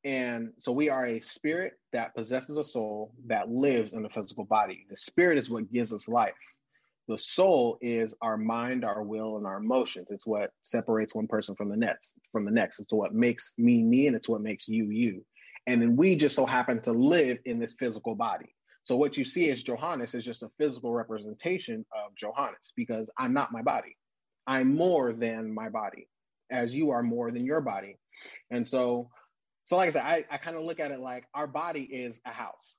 And 0.03 0.55
so 0.59 0.73
we 0.73 0.89
are 0.89 1.05
a 1.05 1.21
spirit 1.21 1.75
that 1.93 2.15
possesses 2.15 2.57
a 2.57 2.65
soul 2.65 3.13
that 3.27 3.51
lives 3.51 3.93
in 3.93 4.03
a 4.03 4.09
physical 4.09 4.47
body. 4.47 4.87
The 4.89 4.97
spirit 4.97 5.37
is 5.37 5.51
what 5.51 5.71
gives 5.71 5.93
us 5.93 6.09
life. 6.09 6.33
The 7.07 7.19
soul 7.19 7.77
is 7.83 8.15
our 8.23 8.39
mind, 8.39 8.83
our 8.83 9.03
will, 9.03 9.37
and 9.37 9.47
our 9.47 9.59
emotions. 9.59 10.07
It's 10.09 10.27
what 10.27 10.53
separates 10.63 11.15
one 11.15 11.27
person 11.27 11.55
from 11.55 11.69
the 11.69 11.77
next. 11.77 12.15
From 12.33 12.47
the 12.47 12.51
next, 12.51 12.81
it's 12.81 12.95
what 12.95 13.13
makes 13.13 13.53
me 13.59 13.83
me, 13.83 14.07
and 14.07 14.17
it's 14.17 14.29
what 14.29 14.41
makes 14.41 14.69
you 14.69 14.87
you. 14.87 15.23
And 15.67 15.83
then 15.83 15.97
we 15.97 16.17
just 16.17 16.35
so 16.35 16.47
happen 16.47 16.81
to 16.83 16.93
live 16.93 17.37
in 17.45 17.59
this 17.59 17.77
physical 17.79 18.15
body. 18.15 18.55
So 18.85 18.97
what 18.97 19.19
you 19.19 19.25
see 19.25 19.51
as 19.51 19.63
Johannes 19.63 20.15
is 20.15 20.25
just 20.25 20.43
a 20.43 20.51
physical 20.57 20.95
representation 20.95 21.85
of 21.93 22.17
Johannes 22.17 22.73
because 22.75 23.11
I'm 23.19 23.35
not 23.35 23.53
my 23.53 23.61
body. 23.61 23.97
I'm 24.47 24.75
more 24.75 25.13
than 25.13 25.55
my 25.55 25.69
body, 25.69 26.09
as 26.51 26.75
you 26.75 26.91
are 26.91 27.03
more 27.03 27.31
than 27.31 27.45
your 27.45 27.61
body. 27.61 27.99
And 28.51 28.67
so, 28.67 29.11
so 29.65 29.77
like 29.77 29.89
I 29.89 29.93
said, 29.93 30.03
I, 30.03 30.25
I 30.31 30.39
kind 30.39 30.57
of 30.57 30.63
look 30.63 30.81
at 30.81 30.93
it 30.93 31.01
like 31.01 31.25
our 31.35 31.47
body 31.47 31.83
is 31.83 32.21
a 32.25 32.33
house, 32.33 32.79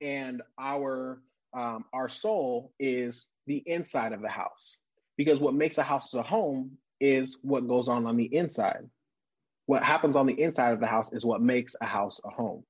and 0.00 0.42
our 0.58 1.20
um, 1.54 1.84
our 1.92 2.08
soul 2.08 2.72
is 2.80 3.28
the 3.46 3.62
inside 3.66 4.12
of 4.12 4.22
the 4.22 4.30
house 4.30 4.78
because 5.16 5.38
what 5.38 5.54
makes 5.54 5.78
a 5.78 5.82
house 5.82 6.14
a 6.14 6.22
home 6.22 6.78
is 7.00 7.36
what 7.42 7.68
goes 7.68 7.88
on 7.88 8.06
on 8.06 8.16
the 8.16 8.24
inside. 8.34 8.88
What 9.66 9.82
happens 9.82 10.16
on 10.16 10.26
the 10.26 10.40
inside 10.40 10.72
of 10.72 10.80
the 10.80 10.86
house 10.86 11.12
is 11.12 11.24
what 11.24 11.42
makes 11.42 11.76
a 11.80 11.86
house 11.86 12.20
a 12.24 12.30
home. 12.30 12.64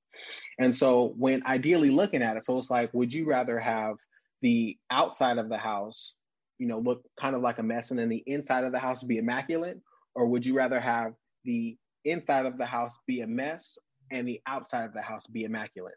And 0.59 0.75
so, 0.75 1.13
when 1.17 1.45
ideally 1.45 1.89
looking 1.89 2.21
at 2.21 2.37
it, 2.37 2.45
so 2.45 2.57
it's 2.57 2.69
like, 2.69 2.93
would 2.93 3.13
you 3.13 3.25
rather 3.25 3.59
have 3.59 3.95
the 4.41 4.77
outside 4.91 5.37
of 5.37 5.49
the 5.49 5.57
house, 5.57 6.13
you 6.59 6.67
know, 6.67 6.79
look 6.79 7.03
kind 7.19 7.35
of 7.35 7.41
like 7.41 7.59
a 7.59 7.63
mess 7.63 7.91
and 7.91 7.99
then 7.99 8.09
the 8.09 8.23
inside 8.25 8.63
of 8.63 8.71
the 8.71 8.79
house 8.79 9.03
be 9.03 9.17
immaculate? 9.17 9.79
Or 10.15 10.27
would 10.27 10.45
you 10.45 10.55
rather 10.55 10.79
have 10.79 11.13
the 11.43 11.77
inside 12.05 12.45
of 12.45 12.57
the 12.57 12.65
house 12.65 12.97
be 13.07 13.21
a 13.21 13.27
mess 13.27 13.77
and 14.11 14.27
the 14.27 14.41
outside 14.45 14.85
of 14.85 14.93
the 14.93 15.01
house 15.01 15.27
be 15.27 15.43
immaculate? 15.43 15.95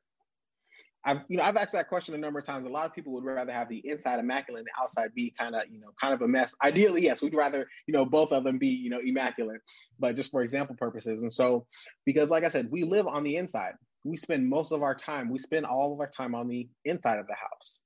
I've 1.07 1.21
you 1.29 1.37
know 1.37 1.45
I've 1.45 1.57
asked 1.57 1.73
that 1.73 1.89
question 1.89 2.17
a 2.17 2.19
number 2.19 2.41
of 2.41 2.45
times. 2.45 2.69
A 2.69 2.73
lot 2.73 2.85
of 2.85 2.93
people 2.93 3.13
would 3.13 3.25
rather 3.25 3.53
have 3.53 3.69
the 3.69 3.81
inside 3.89 4.19
immaculate 4.19 4.61
and 4.61 4.67
the 4.67 4.83
outside 4.83 5.15
be 5.15 5.33
kind 5.39 5.55
of 5.55 5.63
you 5.71 5.79
know 5.79 5.93
kind 6.01 6.13
of 6.13 6.21
a 6.21 6.29
mess. 6.29 6.53
Ideally, 6.63 7.03
yes, 7.05 7.23
we'd 7.23 7.35
rather 7.35 7.67
you 7.87 7.95
know 7.95 8.05
both 8.05 8.33
of 8.33 8.43
them 8.43 8.59
be 8.59 8.69
you 8.69 8.91
know 8.91 8.99
immaculate, 9.03 9.61
but 10.01 10.17
just 10.17 10.33
for 10.33 10.43
example 10.43 10.75
purposes. 10.77 11.23
And 11.23 11.33
so, 11.33 11.65
because 12.05 12.29
like 12.29 12.43
I 12.43 12.49
said, 12.49 12.69
we 12.71 12.83
live 12.83 13.07
on 13.07 13.23
the 13.23 13.37
inside. 13.37 13.75
We 14.05 14.17
spend 14.17 14.49
most 14.49 14.73
of 14.73 14.83
our 14.83 14.95
time. 14.95 15.31
We 15.31 15.39
spend 15.39 15.65
all 15.65 15.93
of 15.93 16.01
our 16.01 16.11
time 16.11 16.35
on 16.35 16.49
the 16.49 16.69
inside 16.85 17.19
of 17.19 17.29
the 17.29 17.35
house. 17.35 17.79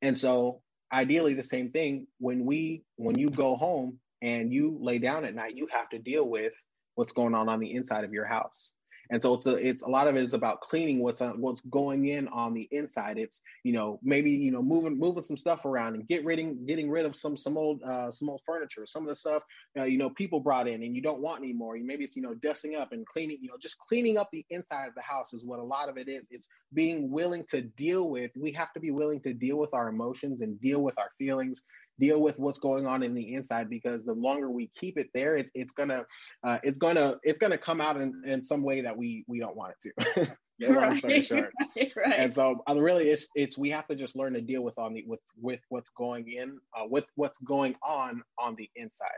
And 0.00 0.18
so, 0.18 0.62
ideally, 0.94 1.34
the 1.34 1.44
same 1.44 1.70
thing 1.70 2.06
when 2.18 2.44
we 2.46 2.84
when 2.96 3.18
you 3.18 3.28
go 3.28 3.56
home 3.56 3.98
and 4.22 4.52
you 4.52 4.78
lay 4.80 4.98
down 4.98 5.24
at 5.24 5.34
night, 5.34 5.56
you 5.56 5.66
have 5.70 5.88
to 5.90 5.98
deal 5.98 6.24
with 6.24 6.52
what's 6.94 7.12
going 7.12 7.34
on 7.34 7.48
on 7.48 7.60
the 7.60 7.74
inside 7.74 8.04
of 8.04 8.12
your 8.12 8.24
house. 8.24 8.70
And 9.10 9.22
so 9.22 9.34
it's 9.34 9.46
a, 9.46 9.56
it's 9.56 9.82
a 9.82 9.88
lot 9.88 10.08
of 10.08 10.16
it 10.16 10.24
is 10.24 10.34
about 10.34 10.60
cleaning 10.60 11.00
what's 11.00 11.20
on, 11.20 11.40
what's 11.40 11.60
going 11.62 12.08
in 12.08 12.28
on 12.28 12.54
the 12.54 12.68
inside. 12.70 13.18
It's 13.18 13.40
you 13.62 13.72
know 13.72 13.98
maybe 14.02 14.30
you 14.30 14.50
know 14.50 14.62
moving 14.62 14.98
moving 14.98 15.22
some 15.22 15.36
stuff 15.36 15.64
around 15.64 15.94
and 15.94 16.06
get 16.06 16.24
rid 16.24 16.34
getting 16.66 16.90
rid 16.90 17.06
of 17.06 17.14
some 17.14 17.36
some 17.36 17.56
old 17.56 17.82
uh, 17.82 18.10
some 18.10 18.28
old 18.28 18.40
furniture, 18.46 18.86
some 18.86 19.02
of 19.02 19.08
the 19.08 19.14
stuff 19.14 19.42
uh, 19.78 19.84
you 19.84 19.98
know 19.98 20.10
people 20.10 20.40
brought 20.40 20.68
in 20.68 20.82
and 20.82 20.94
you 20.94 21.02
don't 21.02 21.20
want 21.20 21.42
anymore. 21.42 21.76
Maybe 21.80 22.04
it's 22.04 22.16
you 22.16 22.22
know 22.22 22.34
dusting 22.34 22.76
up 22.76 22.92
and 22.92 23.06
cleaning 23.06 23.38
you 23.40 23.48
know 23.48 23.56
just 23.60 23.78
cleaning 23.78 24.18
up 24.18 24.30
the 24.32 24.44
inside 24.50 24.86
of 24.86 24.94
the 24.94 25.02
house 25.02 25.32
is 25.32 25.44
what 25.44 25.58
a 25.58 25.62
lot 25.62 25.88
of 25.88 25.96
it 25.96 26.08
is. 26.08 26.24
It's 26.30 26.48
being 26.72 27.10
willing 27.10 27.44
to 27.50 27.62
deal 27.62 28.08
with. 28.08 28.30
We 28.36 28.52
have 28.52 28.72
to 28.72 28.80
be 28.80 28.90
willing 28.90 29.20
to 29.20 29.32
deal 29.32 29.56
with 29.56 29.74
our 29.74 29.88
emotions 29.88 30.40
and 30.40 30.60
deal 30.60 30.80
with 30.80 30.98
our 30.98 31.10
feelings 31.18 31.62
deal 31.98 32.20
with 32.20 32.38
what's 32.38 32.58
going 32.58 32.86
on 32.86 33.02
in 33.02 33.14
the 33.14 33.34
inside 33.34 33.70
because 33.70 34.04
the 34.04 34.12
longer 34.12 34.50
we 34.50 34.70
keep 34.78 34.98
it 34.98 35.08
there 35.14 35.36
it's, 35.36 35.50
it's 35.54 35.72
gonna 35.72 36.04
uh, 36.44 36.58
it's 36.62 36.78
gonna 36.78 37.16
it's 37.22 37.38
gonna 37.38 37.58
come 37.58 37.80
out 37.80 38.00
in, 38.00 38.22
in 38.26 38.42
some 38.42 38.62
way 38.62 38.80
that 38.80 38.96
we 38.96 39.24
we 39.28 39.38
don't 39.38 39.56
want 39.56 39.74
it 39.84 39.94
to. 40.16 40.36
Right, 40.60 41.02
right, 41.30 41.50
right. 41.96 42.14
and 42.16 42.32
so 42.32 42.62
uh, 42.70 42.80
really 42.80 43.10
it's 43.10 43.26
it's 43.34 43.58
we 43.58 43.70
have 43.70 43.88
to 43.88 43.96
just 43.96 44.14
learn 44.14 44.34
to 44.34 44.40
deal 44.40 44.62
with 44.62 44.78
on 44.78 44.94
the 44.94 45.04
with 45.04 45.18
with 45.40 45.58
what's 45.68 45.88
going 45.88 46.30
in 46.30 46.58
uh, 46.78 46.84
with 46.88 47.06
what's 47.16 47.40
going 47.40 47.74
on 47.82 48.22
on 48.38 48.54
the 48.54 48.70
inside 48.76 49.08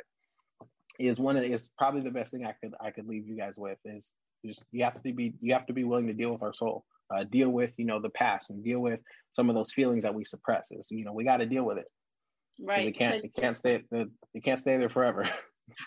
is 0.99 1.21
one 1.21 1.37
of 1.37 1.43
the, 1.43 1.53
is 1.53 1.69
probably 1.77 2.01
the 2.01 2.11
best 2.11 2.33
thing 2.33 2.47
i 2.47 2.55
could 2.63 2.73
i 2.81 2.91
could 2.91 3.07
leave 3.07 3.27
you 3.27 3.37
guys 3.37 3.57
with 3.59 3.77
is 3.85 4.13
just 4.47 4.65
you 4.73 4.83
have 4.83 4.95
to 5.03 5.13
be 5.13 5.35
you 5.43 5.53
have 5.53 5.67
to 5.67 5.75
be 5.75 5.85
willing 5.85 6.07
to 6.07 6.15
deal 6.15 6.33
with 6.33 6.43
our 6.43 6.55
soul 6.55 6.87
uh, 7.15 7.25
deal 7.25 7.51
with 7.51 7.73
you 7.77 7.85
know 7.85 8.01
the 8.01 8.11
past 8.11 8.51
and 8.51 8.65
deal 8.65 8.81
with 8.81 9.01
some 9.33 9.51
of 9.51 9.55
those 9.55 9.73
feelings 9.73 10.03
that 10.03 10.15
we 10.15 10.25
suppress 10.25 10.71
is 10.73 10.89
you 10.91 11.05
know 11.05 11.13
we 11.13 11.23
got 11.23 11.37
to 11.37 11.47
deal 11.47 11.65
with 11.65 11.79
it 11.79 11.87
Right. 12.61 12.89
It 12.89 12.99
can't 12.99 13.25
it 13.25 13.35
can't 13.35 13.57
stay 13.57 13.85
it 13.91 14.45
can't 14.45 14.61
stay 14.61 14.77
there 14.77 14.89
forever. 14.89 15.29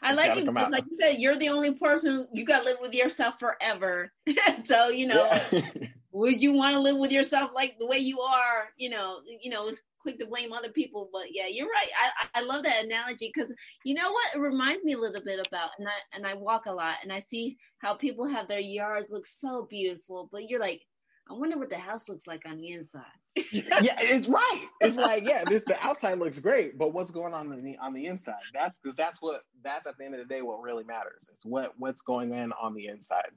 I 0.02 0.14
like 0.14 0.38
it 0.38 0.46
because, 0.46 0.72
like 0.72 0.86
you 0.90 0.98
said, 0.98 1.20
you're 1.20 1.38
the 1.38 1.50
only 1.50 1.74
person 1.74 2.28
you 2.34 2.46
got 2.46 2.60
to 2.60 2.66
live 2.66 2.78
with 2.82 2.94
yourself 2.94 3.40
forever. 3.40 4.12
so 4.66 4.90
you 4.90 5.08
know, 5.08 5.30
yeah. 5.52 5.70
would 6.12 6.42
you 6.42 6.54
want 6.54 6.74
to 6.74 6.80
live 6.82 6.98
with 6.98 7.12
yourself 7.12 7.52
like 7.56 7.76
the 7.80 7.88
way 7.88 7.98
you 7.98 8.20
are? 8.20 8.70
You 8.78 8.90
know, 8.90 9.20
you 9.42 9.50
know, 9.50 9.68
it's 9.68 9.82
quick 10.02 10.20
to 10.20 10.26
blame 10.26 10.54
other 10.54 10.70
people, 10.70 11.10
but 11.12 11.28
yeah, 11.32 11.48
you're 11.48 11.68
right. 11.68 11.90
I 12.34 12.40
I 12.40 12.42
love 12.42 12.64
that 12.64 12.84
analogy 12.84 13.32
because 13.34 13.54
you 13.84 13.94
know 13.94 14.12
what 14.12 14.36
it 14.36 14.40
reminds 14.40 14.84
me 14.84 14.94
a 14.94 14.98
little 14.98 15.24
bit 15.24 15.46
about, 15.48 15.72
and 15.80 15.88
I 15.88 16.16
and 16.16 16.28
I 16.28 16.34
walk 16.34 16.66
a 16.66 16.72
lot, 16.72 16.98
and 17.04 17.12
I 17.12 17.22
see 17.28 17.58
how 17.80 17.94
people 17.94 18.28
have 18.28 18.48
their 18.48 18.60
yards 18.60 19.12
look 19.12 19.26
so 19.26 19.68
beautiful, 19.70 20.30
but 20.32 20.50
you're 20.50 20.60
like, 20.60 20.82
I 21.30 21.34
wonder 21.34 21.58
what 21.58 21.70
the 21.70 21.78
house 21.78 22.10
looks 22.10 22.26
like 22.26 22.44
on 22.48 22.58
the 22.58 22.72
inside. 22.72 23.04
yeah, 23.52 23.96
it's 24.00 24.28
right. 24.28 24.66
It's 24.82 24.98
like, 24.98 25.24
yeah, 25.24 25.44
this 25.48 25.64
the 25.66 25.78
outside 25.86 26.18
looks 26.18 26.40
great, 26.40 26.78
but 26.78 26.94
what's 26.94 27.12
going 27.12 27.34
on 27.34 27.52
on 27.52 27.64
the 27.64 27.78
on 27.78 27.94
the 27.94 28.06
inside? 28.08 28.34
That's 28.54 28.80
because 28.80 28.96
that's 28.96 29.22
what 29.22 29.42
that's 29.64 29.86
at 29.86 29.98
the 29.98 30.06
end 30.06 30.16
of 30.16 30.20
the 30.20 30.34
day 30.34 30.42
what 30.42 30.62
really 30.62 30.84
matters. 30.84 31.30
It's 31.32 31.46
what 31.46 31.74
what's 31.78 32.02
going 32.02 32.34
on 32.34 32.52
on 32.60 32.74
the 32.74 32.88
inside. 32.88 33.30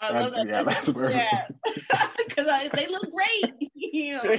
I 0.00 0.12
that's, 0.12 0.34
love 0.34 0.46
that. 0.46 0.52
Yeah, 0.52 0.62
that's 0.64 0.88
where. 0.88 1.10
Yeah, 1.10 1.46
because 2.26 2.70
they 2.74 2.86
look 2.88 3.06
great. 3.12 3.70
you 3.74 4.14
know. 4.14 4.38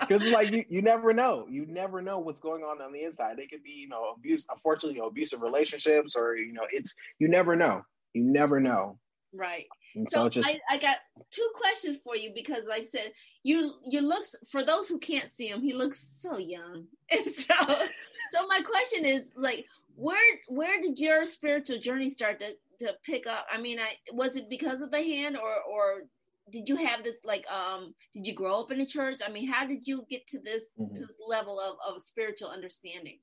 Because 0.00 0.28
like 0.28 0.52
you, 0.52 0.64
you 0.68 0.82
never 0.82 1.12
know. 1.12 1.46
You 1.50 1.66
never 1.66 2.02
know 2.02 2.18
what's 2.18 2.40
going 2.40 2.62
on 2.62 2.82
on 2.82 2.92
the 2.92 3.04
inside. 3.04 3.38
It 3.38 3.50
could 3.50 3.62
be, 3.62 3.72
you 3.72 3.88
know, 3.88 4.12
abuse. 4.16 4.46
Unfortunately, 4.50 4.96
you 4.96 5.02
know, 5.02 5.08
abusive 5.08 5.40
relationships, 5.40 6.14
or 6.14 6.36
you 6.36 6.52
know, 6.52 6.66
it's 6.70 6.94
you 7.18 7.28
never 7.28 7.56
know. 7.56 7.82
You 8.12 8.24
never 8.24 8.60
know. 8.60 8.98
Right. 9.34 9.66
And 9.94 10.10
so, 10.10 10.24
so 10.24 10.28
just... 10.28 10.48
I, 10.48 10.58
I 10.70 10.78
got 10.78 10.98
two 11.30 11.48
questions 11.54 11.98
for 12.04 12.16
you 12.16 12.32
because, 12.34 12.66
like 12.68 12.82
I 12.82 12.86
said, 12.86 13.12
you 13.42 13.74
you 13.84 14.00
looks 14.00 14.34
for 14.50 14.64
those 14.64 14.88
who 14.88 14.98
can't 14.98 15.30
see 15.30 15.48
him, 15.48 15.62
he 15.62 15.72
looks 15.72 16.00
so 16.20 16.38
young. 16.38 16.86
And 17.10 17.30
so, 17.30 17.54
so 18.30 18.46
my 18.46 18.60
question 18.62 19.04
is 19.04 19.32
like, 19.36 19.66
where 19.96 20.38
where 20.48 20.80
did 20.80 20.98
your 20.98 21.26
spiritual 21.26 21.78
journey 21.78 22.08
start 22.08 22.40
to 22.40 22.52
to 22.84 22.94
pick 23.04 23.26
up? 23.26 23.46
I 23.52 23.60
mean, 23.60 23.78
I 23.78 23.96
was 24.12 24.36
it 24.36 24.48
because 24.48 24.80
of 24.80 24.90
the 24.90 25.02
hand, 25.02 25.36
or 25.36 25.54
or 25.70 26.04
did 26.50 26.68
you 26.68 26.76
have 26.76 27.04
this 27.04 27.16
like 27.24 27.44
um 27.50 27.94
did 28.14 28.26
you 28.26 28.34
grow 28.34 28.60
up 28.60 28.70
in 28.70 28.80
a 28.80 28.86
church? 28.86 29.20
I 29.26 29.30
mean, 29.30 29.50
how 29.50 29.66
did 29.66 29.86
you 29.86 30.06
get 30.08 30.26
to 30.28 30.40
this 30.40 30.64
mm-hmm. 30.78 30.94
to 30.94 31.00
this 31.00 31.16
level 31.26 31.60
of 31.60 31.76
of 31.86 32.02
spiritual 32.02 32.48
understanding? 32.48 33.18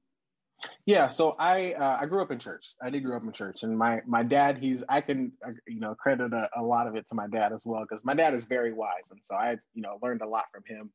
Yeah, 0.86 1.08
so 1.08 1.36
I 1.40 1.74
uh, 1.74 1.98
I 2.02 2.06
grew 2.06 2.22
up 2.22 2.32
in 2.32 2.40
church. 2.40 2.74
I 2.84 2.90
did 2.90 3.04
grow 3.04 3.16
up 3.16 3.24
in 3.24 3.32
church, 3.32 3.64
and 3.64 3.78
my 3.78 4.02
my 4.06 4.24
dad 4.24 4.58
he's 4.58 4.84
I 4.90 5.02
can 5.02 5.32
uh, 5.46 5.52
you 5.68 5.80
know 5.80 5.96
credit 5.96 6.34
a, 6.34 6.50
a 6.56 6.64
lot 6.64 6.88
of 6.88 6.96
it 6.96 7.08
to 7.10 7.16
my 7.16 7.28
dad 7.28 7.54
as 7.54 7.64
well 7.66 7.86
because 7.88 8.04
my 8.04 8.14
dad 8.14 8.34
is 8.34 8.46
very 8.46 8.74
wise, 8.74 9.10
and 9.12 9.20
so 9.24 9.36
I 9.36 9.52
you 9.74 9.82
know 9.82 10.00
learned 10.02 10.22
a 10.22 10.28
lot 10.28 10.46
from 10.54 10.64
him. 10.68 10.92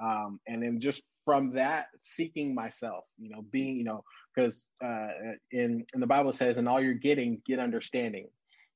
Um, 0.00 0.40
and 0.46 0.62
then 0.62 0.80
just 0.80 1.02
from 1.24 1.54
that, 1.54 1.86
seeking 2.02 2.54
myself, 2.54 3.04
you 3.18 3.30
know, 3.30 3.42
being 3.50 3.76
you 3.76 3.84
know 3.84 4.04
because 4.34 4.66
uh, 4.84 5.08
in 5.50 5.84
in 5.94 6.00
the 6.00 6.06
Bible 6.06 6.32
says, 6.32 6.58
"In 6.58 6.68
all 6.68 6.80
your 6.80 6.94
getting, 6.94 7.42
get 7.46 7.58
understanding." 7.58 8.28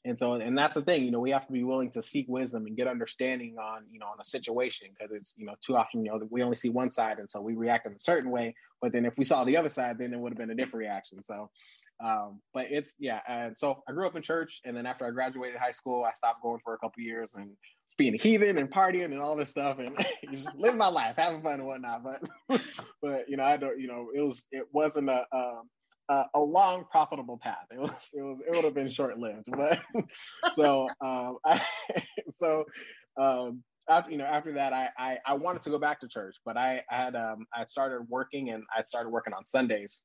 And 0.04 0.18
so, 0.18 0.34
and 0.34 0.58
that's 0.58 0.74
the 0.74 0.82
thing, 0.82 1.04
you 1.04 1.12
know, 1.12 1.20
we 1.20 1.30
have 1.30 1.46
to 1.46 1.52
be 1.52 1.62
willing 1.62 1.92
to 1.92 2.02
seek 2.02 2.26
wisdom 2.28 2.66
and 2.66 2.76
get 2.76 2.88
understanding 2.88 3.56
on, 3.58 3.84
you 3.90 4.00
know, 4.00 4.06
on 4.06 4.18
a 4.20 4.24
situation 4.24 4.88
because 4.90 5.14
it's, 5.14 5.32
you 5.36 5.46
know, 5.46 5.54
too 5.64 5.76
often, 5.76 6.04
you 6.04 6.10
know, 6.10 6.20
we 6.28 6.42
only 6.42 6.56
see 6.56 6.70
one 6.70 6.90
side. 6.90 7.18
And 7.18 7.30
so 7.30 7.40
we 7.40 7.54
react 7.54 7.86
in 7.86 7.92
a 7.92 7.98
certain 7.98 8.30
way. 8.30 8.54
But 8.80 8.92
then 8.92 9.04
if 9.04 9.16
we 9.16 9.24
saw 9.24 9.44
the 9.44 9.56
other 9.56 9.68
side, 9.68 9.98
then 9.98 10.12
it 10.12 10.18
would 10.18 10.32
have 10.32 10.38
been 10.38 10.50
a 10.50 10.56
different 10.56 10.74
reaction. 10.74 11.22
So, 11.22 11.50
um, 12.04 12.40
but 12.52 12.66
it's, 12.70 12.96
yeah. 12.98 13.20
And 13.28 13.56
so 13.56 13.84
I 13.88 13.92
grew 13.92 14.08
up 14.08 14.16
in 14.16 14.22
church. 14.22 14.60
And 14.64 14.76
then 14.76 14.86
after 14.86 15.06
I 15.06 15.12
graduated 15.12 15.58
high 15.58 15.70
school, 15.70 16.04
I 16.04 16.12
stopped 16.14 16.42
going 16.42 16.58
for 16.64 16.74
a 16.74 16.78
couple 16.78 17.00
years 17.00 17.34
and 17.36 17.50
being 17.96 18.14
a 18.14 18.18
heathen 18.18 18.58
and 18.58 18.72
partying 18.72 19.04
and 19.04 19.20
all 19.20 19.36
this 19.36 19.50
stuff 19.50 19.78
and 19.78 19.96
just 20.32 20.48
living 20.56 20.78
my 20.78 20.88
life, 20.88 21.14
having 21.16 21.42
fun 21.42 21.60
and 21.60 21.66
whatnot. 21.66 22.02
But, 22.02 22.60
but, 23.00 23.28
you 23.28 23.36
know, 23.36 23.44
I 23.44 23.56
don't, 23.56 23.78
you 23.78 23.86
know, 23.86 24.08
it 24.12 24.20
was, 24.20 24.46
it 24.50 24.64
wasn't 24.72 25.10
a, 25.10 25.24
um, 25.32 25.68
uh, 26.08 26.24
a 26.34 26.40
long 26.40 26.84
profitable 26.90 27.38
path. 27.38 27.66
It 27.70 27.80
was 27.80 28.10
it 28.12 28.22
was 28.22 28.38
it 28.46 28.50
would 28.50 28.64
have 28.64 28.74
been 28.74 28.90
short 28.90 29.18
lived, 29.18 29.48
but 29.50 29.80
so 30.54 30.88
um, 31.00 31.38
I, 31.44 31.60
so 32.36 32.64
um, 33.20 33.62
after 33.88 34.10
you 34.10 34.18
know 34.18 34.24
after 34.24 34.52
that 34.54 34.72
I, 34.72 34.90
I, 34.98 35.18
I 35.26 35.34
wanted 35.34 35.62
to 35.64 35.70
go 35.70 35.78
back 35.78 36.00
to 36.00 36.08
church, 36.08 36.36
but 36.44 36.56
I, 36.56 36.82
I 36.90 36.96
had 36.96 37.16
um 37.16 37.46
I 37.54 37.64
started 37.66 38.06
working 38.08 38.50
and 38.50 38.64
I 38.76 38.82
started 38.82 39.10
working 39.10 39.32
on 39.32 39.46
Sundays. 39.46 40.02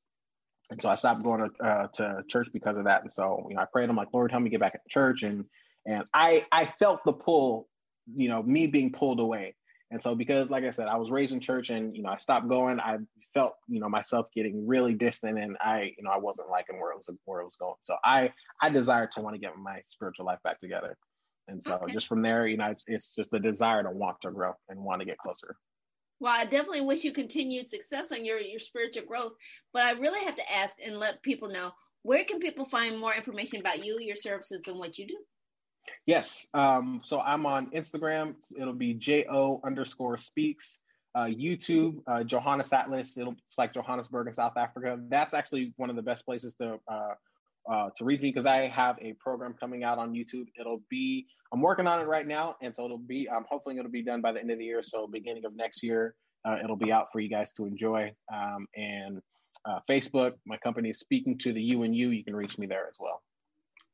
And 0.69 0.81
so 0.81 0.89
I 0.89 0.95
stopped 0.95 1.23
going 1.23 1.49
to, 1.49 1.65
uh, 1.65 1.87
to 1.93 2.23
church 2.27 2.49
because 2.51 2.77
of 2.77 2.85
that. 2.85 3.03
And 3.03 3.13
so, 3.13 3.45
you 3.49 3.55
know, 3.55 3.61
I 3.61 3.65
prayed, 3.71 3.89
I'm 3.89 3.95
like, 3.95 4.09
Lord, 4.13 4.31
help 4.31 4.43
me 4.43 4.49
get 4.49 4.59
back 4.59 4.75
at 4.75 4.81
church. 4.89 5.23
And, 5.23 5.45
and 5.85 6.03
I, 6.13 6.45
I 6.51 6.73
felt 6.77 7.05
the 7.05 7.13
pull, 7.13 7.69
you 8.13 8.27
know, 8.27 8.43
me 8.43 8.67
being 8.67 8.91
pulled 8.91 9.19
away. 9.19 9.55
And 9.91 10.01
so 10.01 10.15
because 10.15 10.49
like 10.49 10.63
I 10.63 10.71
said, 10.71 10.87
I 10.87 10.97
was 10.97 11.11
raised 11.11 11.33
in 11.33 11.39
church 11.39 11.69
and 11.69 11.95
you 11.95 12.03
know, 12.03 12.09
I 12.09 12.17
stopped 12.17 12.47
going, 12.49 12.79
I 12.79 12.97
felt, 13.33 13.55
you 13.67 13.79
know, 13.79 13.87
myself 13.87 14.27
getting 14.35 14.67
really 14.67 14.93
distant 14.93 15.39
and 15.39 15.55
I, 15.61 15.93
you 15.97 16.03
know, 16.03 16.11
I 16.11 16.17
wasn't 16.17 16.49
liking 16.49 16.79
where 16.79 16.91
it 16.91 16.97
was 16.97 17.09
where 17.25 17.41
it 17.41 17.45
was 17.45 17.55
going. 17.55 17.75
So 17.83 17.95
I 18.03 18.33
I 18.61 18.69
desired 18.69 19.11
to 19.13 19.21
want 19.21 19.35
to 19.35 19.39
get 19.39 19.55
my 19.57 19.81
spiritual 19.87 20.25
life 20.25 20.39
back 20.43 20.59
together. 20.59 20.97
And 21.47 21.63
so 21.63 21.75
okay. 21.75 21.93
just 21.93 22.07
from 22.07 22.21
there, 22.21 22.45
you 22.45 22.57
know, 22.57 22.71
it's, 22.71 22.83
it's 22.87 23.15
just 23.15 23.31
the 23.31 23.39
desire 23.39 23.81
to 23.83 23.91
want 23.91 24.19
to 24.21 24.31
grow 24.31 24.53
and 24.67 24.79
want 24.79 24.99
to 24.99 25.05
get 25.05 25.17
closer. 25.17 25.55
Well, 26.19 26.33
I 26.33 26.45
definitely 26.45 26.81
wish 26.81 27.03
you 27.03 27.13
continued 27.13 27.69
success 27.69 28.11
on 28.11 28.25
your, 28.25 28.39
your 28.39 28.59
spiritual 28.59 29.03
growth. 29.05 29.33
But 29.71 29.83
I 29.83 29.91
really 29.91 30.25
have 30.25 30.35
to 30.35 30.51
ask 30.51 30.75
and 30.83 30.99
let 30.99 31.21
people 31.21 31.47
know 31.47 31.71
where 32.01 32.25
can 32.25 32.39
people 32.39 32.65
find 32.65 32.99
more 32.99 33.13
information 33.13 33.59
about 33.59 33.85
you, 33.85 33.97
your 33.99 34.15
services, 34.15 34.61
and 34.67 34.77
what 34.77 34.97
you 34.97 35.07
do? 35.07 35.17
Yes. 36.05 36.47
Um, 36.53 37.01
so 37.03 37.19
I'm 37.19 37.45
on 37.45 37.69
Instagram. 37.71 38.35
It'll 38.59 38.73
be 38.73 38.93
Jo 38.93 39.61
underscore 39.65 40.17
speaks. 40.17 40.77
Uh, 41.15 41.25
YouTube, 41.25 41.99
uh, 42.07 42.23
Johannes 42.23 42.71
Atlas. 42.71 43.17
It'll, 43.17 43.35
it's 43.45 43.57
like 43.57 43.73
Johannesburg 43.73 44.27
in 44.27 44.33
South 44.33 44.55
Africa. 44.55 44.99
That's 45.09 45.33
actually 45.33 45.73
one 45.77 45.89
of 45.89 45.95
the 45.95 46.01
best 46.01 46.25
places 46.25 46.53
to 46.61 46.79
uh, 46.87 47.13
uh, 47.69 47.89
to 47.95 48.05
reach 48.05 48.21
me 48.21 48.29
because 48.29 48.45
I 48.45 48.67
have 48.67 48.97
a 49.01 49.13
program 49.13 49.55
coming 49.59 49.83
out 49.83 49.97
on 49.97 50.13
YouTube. 50.13 50.45
It'll 50.59 50.81
be 50.89 51.25
I'm 51.51 51.61
working 51.61 51.87
on 51.87 51.99
it 51.99 52.07
right 52.07 52.27
now, 52.27 52.55
and 52.61 52.75
so 52.75 52.85
it'll 52.85 52.97
be 52.97 53.27
um, 53.29 53.45
hopefully 53.49 53.77
it'll 53.77 53.91
be 53.91 54.03
done 54.03 54.21
by 54.21 54.31
the 54.31 54.39
end 54.39 54.51
of 54.51 54.59
the 54.59 54.65
year. 54.65 54.83
So 54.83 55.07
beginning 55.07 55.43
of 55.45 55.55
next 55.55 55.83
year, 55.83 56.15
uh, 56.45 56.57
it'll 56.63 56.77
be 56.77 56.91
out 56.91 57.07
for 57.11 57.19
you 57.19 57.29
guys 57.29 57.51
to 57.53 57.65
enjoy. 57.65 58.13
Um, 58.33 58.67
and 58.75 59.21
uh, 59.65 59.79
Facebook, 59.89 60.33
my 60.45 60.57
company 60.57 60.89
is 60.89 60.99
Speaking 60.99 61.37
to 61.39 61.51
the 61.51 61.73
UNU. 61.73 62.09
You 62.09 62.23
can 62.23 62.35
reach 62.35 62.57
me 62.57 62.67
there 62.67 62.87
as 62.87 62.95
well. 62.99 63.21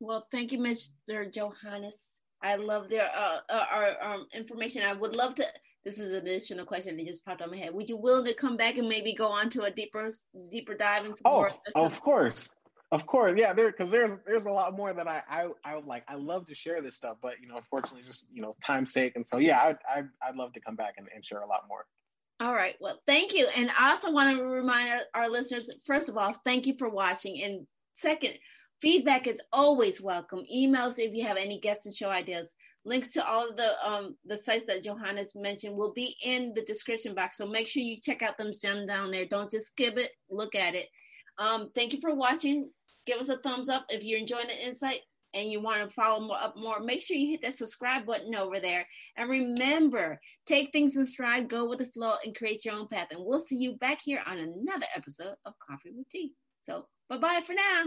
Well, 0.04 0.28
thank 0.32 0.52
you, 0.52 0.60
Mr. 0.60 1.34
Johannes. 1.34 1.96
I 2.44 2.58
love 2.58 2.90
their 2.90 3.06
uh, 3.06 3.38
uh, 3.50 3.66
our 3.72 4.04
um, 4.04 4.28
information. 4.34 4.82
I 4.84 4.92
would 4.92 5.16
love 5.16 5.34
to. 5.36 5.46
This 5.86 5.98
is 5.98 6.12
an 6.12 6.28
additional 6.28 6.66
question 6.66 6.98
that 6.98 7.06
just 7.06 7.26
popped 7.26 7.42
on 7.42 7.52
my 7.52 7.58
head. 7.58 7.74
Would 7.74 7.88
you 7.88 7.96
willing 7.96 8.26
to 8.26 8.34
come 8.34 8.58
back 8.58 8.78
and 8.78 8.90
maybe 8.90 9.16
go 9.16 9.28
on 9.28 9.50
to 9.52 9.64
a 9.64 9.72
deeper 9.72 10.12
deeper 10.52 10.74
dive 10.74 11.06
into 11.06 11.22
oh, 11.24 11.46
of 11.76 12.02
course, 12.02 12.54
of 12.92 13.06
course, 13.06 13.36
yeah. 13.38 13.54
There 13.54 13.72
because 13.72 13.92
there's 13.92 14.20
there's 14.26 14.44
a 14.44 14.52
lot 14.52 14.76
more 14.76 14.94
that 14.94 15.08
I 15.08 15.22
I 15.30 15.48
I 15.64 15.76
would 15.76 15.86
like. 15.86 16.04
I 16.10 16.16
love 16.16 16.48
to 16.48 16.56
share 16.56 16.82
this 16.82 16.98
stuff, 16.98 17.16
but 17.22 17.40
you 17.42 17.48
know, 17.48 17.56
unfortunately, 17.56 18.04
just 18.06 18.26
you 18.30 18.42
know, 18.42 18.58
time's 18.62 18.92
sake, 18.92 19.14
and 19.16 19.26
so 19.26 19.38
yeah, 19.38 19.58
I 19.58 20.00
I 20.00 20.04
I'd 20.28 20.36
love 20.36 20.52
to 20.54 20.60
come 20.60 20.76
back 20.76 20.96
and, 20.98 21.08
and 21.16 21.24
share 21.24 21.42
a 21.42 21.48
lot 21.48 21.62
more. 21.70 21.86
All 22.42 22.54
right. 22.54 22.76
Well, 22.82 23.00
thank 23.06 23.34
you. 23.34 23.48
And 23.56 23.70
I 23.80 23.92
also 23.92 24.12
want 24.12 24.36
to 24.36 24.44
remind 24.44 24.90
our, 24.90 25.00
our 25.14 25.30
listeners, 25.30 25.70
first 25.86 26.10
of 26.10 26.18
all, 26.18 26.34
thank 26.44 26.68
you 26.68 26.74
for 26.78 26.90
watching. 26.90 27.42
And 27.42 27.68
second, 27.94 28.34
feedback 28.84 29.28
is 29.28 29.42
always 29.54 30.02
welcome. 30.02 30.44
Emails 30.54 31.00
if 31.00 31.16
you 31.16 31.26
have 31.26 31.38
any 31.38 31.58
guest 31.62 31.86
and 31.86 31.96
show 31.96 32.10
ideas. 32.10 32.54
Links 32.84 33.08
to 33.12 33.26
all 33.26 33.50
of 33.50 33.56
the 33.56 33.72
um, 33.82 34.18
the 34.26 34.36
sites 34.36 34.66
that 34.68 34.84
Johannes 34.84 35.32
mentioned 35.36 35.74
will 35.74 35.94
be 35.94 36.18
in 36.22 36.54
the 36.54 36.66
description 36.66 37.16
box. 37.16 37.38
So 37.38 37.48
make 37.48 37.66
sure 37.66 37.82
you 37.82 38.02
check 38.02 38.22
out 38.22 38.38
them 38.38 38.52
gems 38.62 38.88
down 38.88 39.10
there. 39.10 39.26
Don't 39.26 39.50
just 39.50 39.68
skip 39.68 39.98
it. 39.98 40.12
Look 40.30 40.54
at 40.54 40.76
it. 40.76 40.90
Um, 41.38 41.72
thank 41.74 41.94
you 41.94 42.02
for 42.02 42.14
watching. 42.14 42.70
Give 43.06 43.20
us 43.20 43.30
a 43.30 43.38
thumbs 43.38 43.70
up 43.70 43.86
if 43.88 44.04
you're 44.04 44.20
enjoying 44.20 44.48
the 44.48 44.68
insight 44.68 45.00
and 45.34 45.50
you 45.50 45.62
want 45.62 45.88
to 45.88 45.96
follow 45.96 46.20
more 46.20 46.38
up 46.38 46.56
more, 46.58 46.82
make 46.82 47.02
sure 47.02 47.16
you 47.16 47.32
hit 47.32 47.42
that 47.42 47.58
subscribe 47.58 48.06
button 48.06 48.36
over 48.36 48.60
there. 48.60 48.86
And 49.16 49.30
remember, 49.30 50.20
take 50.46 50.74
things 50.74 50.98
in 50.98 51.06
stride, 51.06 51.48
go 51.48 51.70
with 51.70 51.80
the 51.80 51.88
flow, 51.88 52.16
and 52.24 52.36
create 52.36 52.66
your 52.66 52.76
own 52.76 52.90
path. 52.90 53.08
And 53.12 53.24
we'll 53.24 53.40
see 53.40 53.58
you 53.58 53.78
back 53.78 54.00
here 54.04 54.22
on 54.28 54.38
another 54.38 54.88
episode 54.94 55.36
of 55.46 55.54
Coffee 55.66 55.94
with 55.96 56.10
Tea. 56.10 56.34
So 56.64 56.88
bye 57.10 57.18
bye 57.18 57.42
for 57.46 57.54
now. 57.54 57.86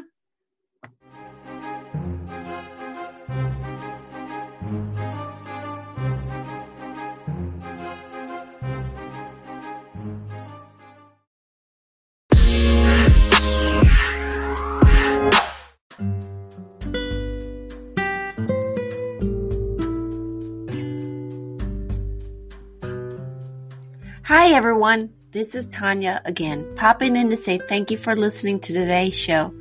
Hi, 24.23 24.49
everyone. 24.55 25.13
This 25.31 25.55
is 25.55 25.69
Tanya 25.69 26.21
again, 26.25 26.75
popping 26.77 27.17
in 27.17 27.31
to 27.31 27.37
say 27.37 27.59
thank 27.59 27.91
you 27.91 27.99
for 27.99 28.17
listening 28.17 28.59
to 28.61 28.73
today's 28.73 29.15
show. 29.15 29.53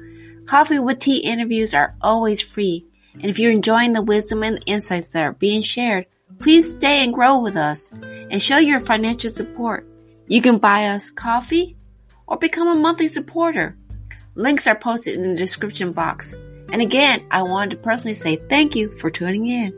Coffee 0.45 0.79
with 0.79 0.99
Tea 0.99 1.17
interviews 1.17 1.73
are 1.73 1.95
always 2.01 2.39
free, 2.41 2.86
and 3.13 3.25
if 3.25 3.39
you're 3.39 3.51
enjoying 3.51 3.93
the 3.93 4.01
wisdom 4.01 4.43
and 4.43 4.62
insights 4.67 5.12
that 5.13 5.23
are 5.23 5.34
being 5.34 5.62
shared, 5.62 6.05
please 6.38 6.71
stay 6.71 7.03
and 7.03 7.13
grow 7.13 7.39
with 7.39 7.55
us 7.55 7.91
and 8.29 8.41
show 8.41 8.58
your 8.58 8.79
financial 8.79 9.31
support. 9.31 9.88
You 10.27 10.41
can 10.41 10.60
buy 10.60 10.88
us 10.88 11.10
coffee 11.10 11.77
or 12.27 12.38
become 12.38 12.67
a 12.67 12.75
monthly 12.75 13.08
supporter. 13.08 13.75
Links 14.36 14.67
are 14.67 14.77
posted 14.77 15.15
in 15.15 15.31
the 15.31 15.36
description 15.36 15.93
box. 15.93 16.36
And 16.71 16.81
again, 16.81 17.25
I 17.31 17.43
wanted 17.43 17.71
to 17.71 17.77
personally 17.77 18.13
say 18.13 18.36
thank 18.36 18.75
you 18.75 18.91
for 18.97 19.10
tuning 19.10 19.47
in. 19.47 19.73